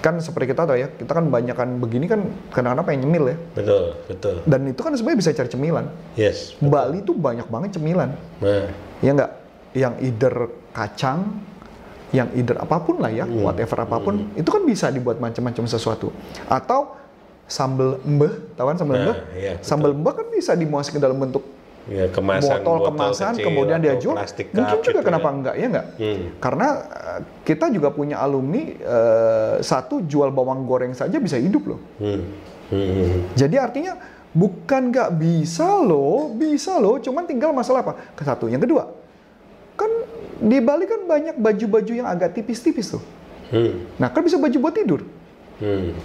kan 0.00 0.16
seperti 0.18 0.56
kita 0.56 0.64
tahu 0.64 0.76
ya, 0.80 0.88
kita 0.90 1.12
kan 1.12 1.28
banyakan 1.28 1.76
begini 1.78 2.08
kan 2.08 2.24
kadang-kadang 2.50 2.84
pengen 2.88 3.00
nyemil 3.06 3.24
ya. 3.32 3.36
Betul, 3.54 3.84
betul. 4.08 4.34
Dan 4.48 4.60
itu 4.68 4.80
kan 4.80 4.92
sebenarnya 4.96 5.18
bisa 5.20 5.30
cari 5.36 5.48
cemilan. 5.52 5.86
Yes. 6.16 6.56
Bali 6.58 7.04
tuh 7.04 7.14
banyak 7.16 7.46
banget 7.46 7.76
cemilan. 7.76 8.16
Nah, 8.40 8.66
ya 9.04 9.10
nggak 9.12 9.30
yang 9.76 9.94
either 10.02 10.50
kacang 10.74 11.40
yang 12.10 12.26
either 12.34 12.58
apa 12.58 12.82
pun 12.82 12.98
lah 12.98 13.06
ya 13.14 13.22
whatever 13.22 13.86
apa 13.86 14.02
pun 14.02 14.34
itu 14.34 14.50
kan 14.50 14.66
bisa 14.66 14.90
dibuat 14.90 15.22
macam-macam 15.22 15.62
sesuatu 15.70 16.10
atau 16.50 16.98
sambal 17.46 18.02
embeh 18.02 18.54
tahu 18.58 18.66
kan 18.66 18.76
sambal 18.82 18.94
Nah, 18.98 19.02
embeh 19.06 19.18
betul. 19.30 19.62
sambal 19.62 19.90
embeh 19.94 20.12
kan 20.18 20.26
bisa 20.30 20.58
dimasukin 20.58 20.98
dalam 20.98 21.18
bentuk 21.18 21.42
ya 21.88 22.04
kemasan 22.12 22.60
botol 22.60 22.92
kemasan 22.92 23.32
kecil 23.34 23.46
kemudian 23.48 23.78
dia 23.80 23.94
jual 23.96 24.12
plastik 24.12 24.52
mungkin 24.52 24.78
juga 24.84 25.00
gitu 25.00 25.06
kenapa 25.06 25.28
ya. 25.28 25.34
enggak 25.34 25.54
ya 25.56 25.66
enggak 25.66 25.86
Hmm. 25.96 26.22
karena 26.36 26.66
eh, 26.90 27.20
kita 27.42 27.66
juga 27.72 27.88
punya 27.88 28.16
alumni 28.20 28.62
eh, 28.76 29.54
satu 29.64 30.04
jual 30.04 30.28
bawang 30.28 30.68
goreng 30.68 30.92
saja 30.92 31.16
bisa 31.16 31.40
hidup 31.40 31.64
loh 31.64 31.80
Hmm. 31.96 32.20
Hmm. 32.68 33.32
jadi 33.32 33.56
artinya 33.64 33.96
bukan 34.30 34.94
nggak 34.94 35.10
bisa 35.18 35.66
loh, 35.82 36.30
bisa 36.30 36.78
loh. 36.78 37.02
Cuman 37.02 37.26
tinggal 37.26 37.50
masalah 37.50 37.82
apa? 37.82 37.98
Ke 38.14 38.22
satu. 38.22 38.46
Yang 38.46 38.70
kedua, 38.70 38.86
kan 39.74 39.90
di 40.38 40.62
Bali 40.62 40.86
kan 40.86 41.02
banyak 41.02 41.34
baju-baju 41.34 41.90
yang 41.90 42.06
agak 42.06 42.38
tipis-tipis 42.38 42.94
tuh. 42.94 43.02
Hmm. 43.50 43.90
Nah 43.98 44.06
kan 44.06 44.22
bisa 44.22 44.38
baju 44.38 44.54
buat 44.54 44.70
tidur. 44.70 45.02
Hmm. 45.58 45.98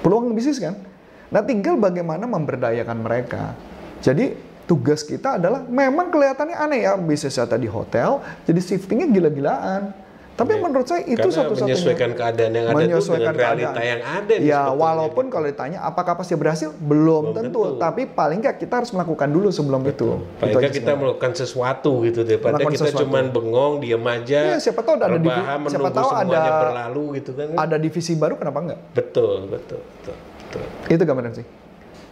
Peluang 0.00 0.32
bisnis 0.32 0.56
kan. 0.56 0.80
Nah 1.28 1.44
tinggal 1.44 1.76
bagaimana 1.76 2.24
memberdayakan 2.24 3.04
mereka. 3.04 3.52
Jadi 4.00 4.32
tugas 4.68 5.00
kita 5.02 5.40
adalah 5.40 5.64
memang 5.64 6.12
kelihatannya 6.12 6.54
aneh 6.54 6.80
ya 6.84 6.92
bisnisnya 6.94 7.48
tadi 7.48 7.64
hotel, 7.66 8.20
jadi 8.44 8.60
shiftingnya 8.60 9.08
gila-gilaan. 9.08 10.06
Tapi 10.38 10.54
Iya. 10.54 10.62
menurut 10.62 10.86
saya 10.86 11.02
itu 11.02 11.18
satu-satunya 11.26 11.74
menyesuaikan 11.74 12.14
keadaan 12.14 12.52
yang 12.54 12.66
ada 12.68 12.78
menyesuaikan 12.78 13.18
dengan 13.26 13.34
realita 13.34 13.68
keadaan. 13.74 13.90
yang 13.90 14.02
ada 14.06 14.34
Ya, 14.38 14.62
walaupun 14.70 15.24
gitu. 15.24 15.34
kalau 15.34 15.46
ditanya 15.50 15.78
apakah 15.82 16.14
pasti 16.14 16.30
berhasil, 16.32 16.70
belum, 16.70 16.94
Belum 17.24 17.34
tentu. 17.34 17.60
tentu. 17.66 17.82
Tapi 17.82 18.06
paling 18.06 18.38
nggak 18.38 18.54
kita 18.56 18.74
harus 18.78 18.94
melakukan 18.94 19.26
dulu 19.26 19.50
sebelum 19.50 19.82
itu. 19.82 20.22
Paling 20.38 20.38
Itu 20.38 20.46
nggak 20.54 20.62
aja 20.62 20.78
kita 20.78 20.92
melakukan 20.94 21.32
sesuatu 21.34 21.90
gitu 22.06 22.20
daripada 22.22 22.54
Melakukan 22.54 22.70
kita 22.70 22.84
sesuatu. 22.86 23.02
cuman 23.02 23.24
bengong 23.28 23.72
diem 23.82 24.04
aja 24.06 24.38
Iya, 24.46 24.56
siapa 24.62 24.80
tahu 24.80 24.94
ada 24.94 25.06
rebahan, 25.10 25.58
siapa 25.66 25.90
tahu 25.90 26.08
ada- 26.12 26.62
berlalu 26.62 27.04
gitu 27.18 27.30
kan 27.34 27.46
ada 27.58 27.74
divisi 27.76 28.12
baru 28.14 28.38
kenapa 28.38 28.58
nggak? 28.62 28.78
betul 28.94 29.42
betul 29.44 29.82
betul, 29.82 30.14
betul. 30.14 30.62
Itu 30.86 31.02
gambaran 31.02 31.34
sih. 31.34 31.46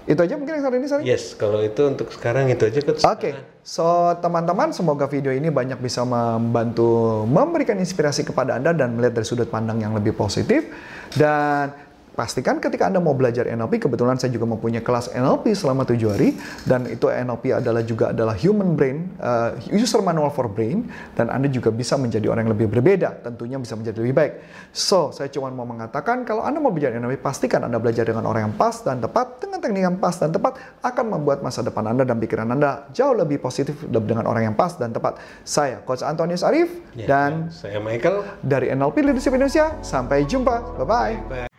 Itu 0.06 0.22
aja 0.22 0.38
mungkin 0.38 0.62
yang 0.62 0.66
hari 0.70 0.78
ini, 0.78 0.86
Sari? 0.86 1.02
Yes, 1.02 1.34
kalau 1.34 1.58
itu 1.58 1.82
untuk 1.82 2.14
sekarang 2.14 2.46
itu 2.46 2.62
aja. 2.62 2.78
Oke, 3.10 3.34
so 3.66 4.14
teman-teman 4.22 4.70
semoga 4.70 5.10
video 5.10 5.34
ini 5.34 5.50
banyak 5.50 5.82
bisa 5.82 6.06
membantu 6.06 7.26
memberikan 7.26 7.74
inspirasi 7.74 8.22
kepada 8.22 8.54
Anda 8.54 8.70
dan 8.70 8.94
melihat 8.94 9.18
dari 9.18 9.26
sudut 9.26 9.50
pandang 9.50 9.82
yang 9.82 9.98
lebih 9.98 10.14
positif. 10.14 10.70
Dan 11.10 11.74
pastikan 12.16 12.58
ketika 12.58 12.88
Anda 12.88 12.98
mau 12.98 13.12
belajar 13.12 13.44
NLP, 13.44 13.84
kebetulan 13.84 14.16
saya 14.16 14.32
juga 14.32 14.48
mempunyai 14.48 14.80
kelas 14.80 15.12
NLP 15.12 15.52
selama 15.52 15.84
tujuh 15.84 16.08
hari, 16.08 16.34
dan 16.64 16.88
itu 16.88 17.06
NLP 17.06 17.52
adalah 17.52 17.84
juga 17.84 18.10
adalah 18.16 18.32
human 18.32 18.72
brain, 18.72 19.12
uh, 19.20 19.52
user 19.68 20.00
manual 20.00 20.32
for 20.32 20.48
brain, 20.48 20.88
dan 21.12 21.28
Anda 21.28 21.52
juga 21.52 21.68
bisa 21.68 22.00
menjadi 22.00 22.32
orang 22.32 22.48
yang 22.48 22.56
lebih 22.56 22.72
berbeda, 22.72 23.20
tentunya 23.20 23.60
bisa 23.60 23.76
menjadi 23.76 24.00
lebih 24.00 24.16
baik. 24.16 24.32
So, 24.72 25.12
saya 25.12 25.28
cuma 25.28 25.52
mau 25.52 25.68
mengatakan 25.68 26.24
kalau 26.24 26.40
Anda 26.42 26.58
mau 26.58 26.72
belajar 26.72 26.96
NLP, 26.96 27.20
pastikan 27.20 27.68
Anda 27.68 27.76
belajar 27.76 28.08
dengan 28.08 28.24
orang 28.24 28.50
yang 28.50 28.54
pas 28.56 28.80
dan 28.80 28.98
tepat, 29.04 29.44
dengan 29.44 29.60
teknik 29.60 29.84
yang 29.84 29.98
pas 30.00 30.16
dan 30.16 30.32
tepat, 30.32 30.56
akan 30.80 31.04
membuat 31.20 31.44
masa 31.44 31.60
depan 31.60 31.84
Anda 31.84 32.08
dan 32.08 32.16
pikiran 32.16 32.48
Anda 32.48 32.88
jauh 32.96 33.12
lebih 33.12 33.44
positif 33.44 33.76
dengan 33.84 34.24
orang 34.24 34.50
yang 34.52 34.56
pas 34.56 34.72
dan 34.80 34.96
tepat. 34.96 35.20
Saya, 35.44 35.84
Coach 35.84 36.00
Antonius 36.00 36.40
Arif, 36.40 36.72
Ya, 36.96 37.04
dan 37.04 37.52
saya 37.52 37.76
Michael. 37.76 38.24
dari 38.40 38.72
NLP 38.72 39.04
Leadership 39.04 39.36
Indonesia, 39.36 39.76
sampai 39.84 40.24
jumpa. 40.24 40.80
Bye-bye. 40.80 41.55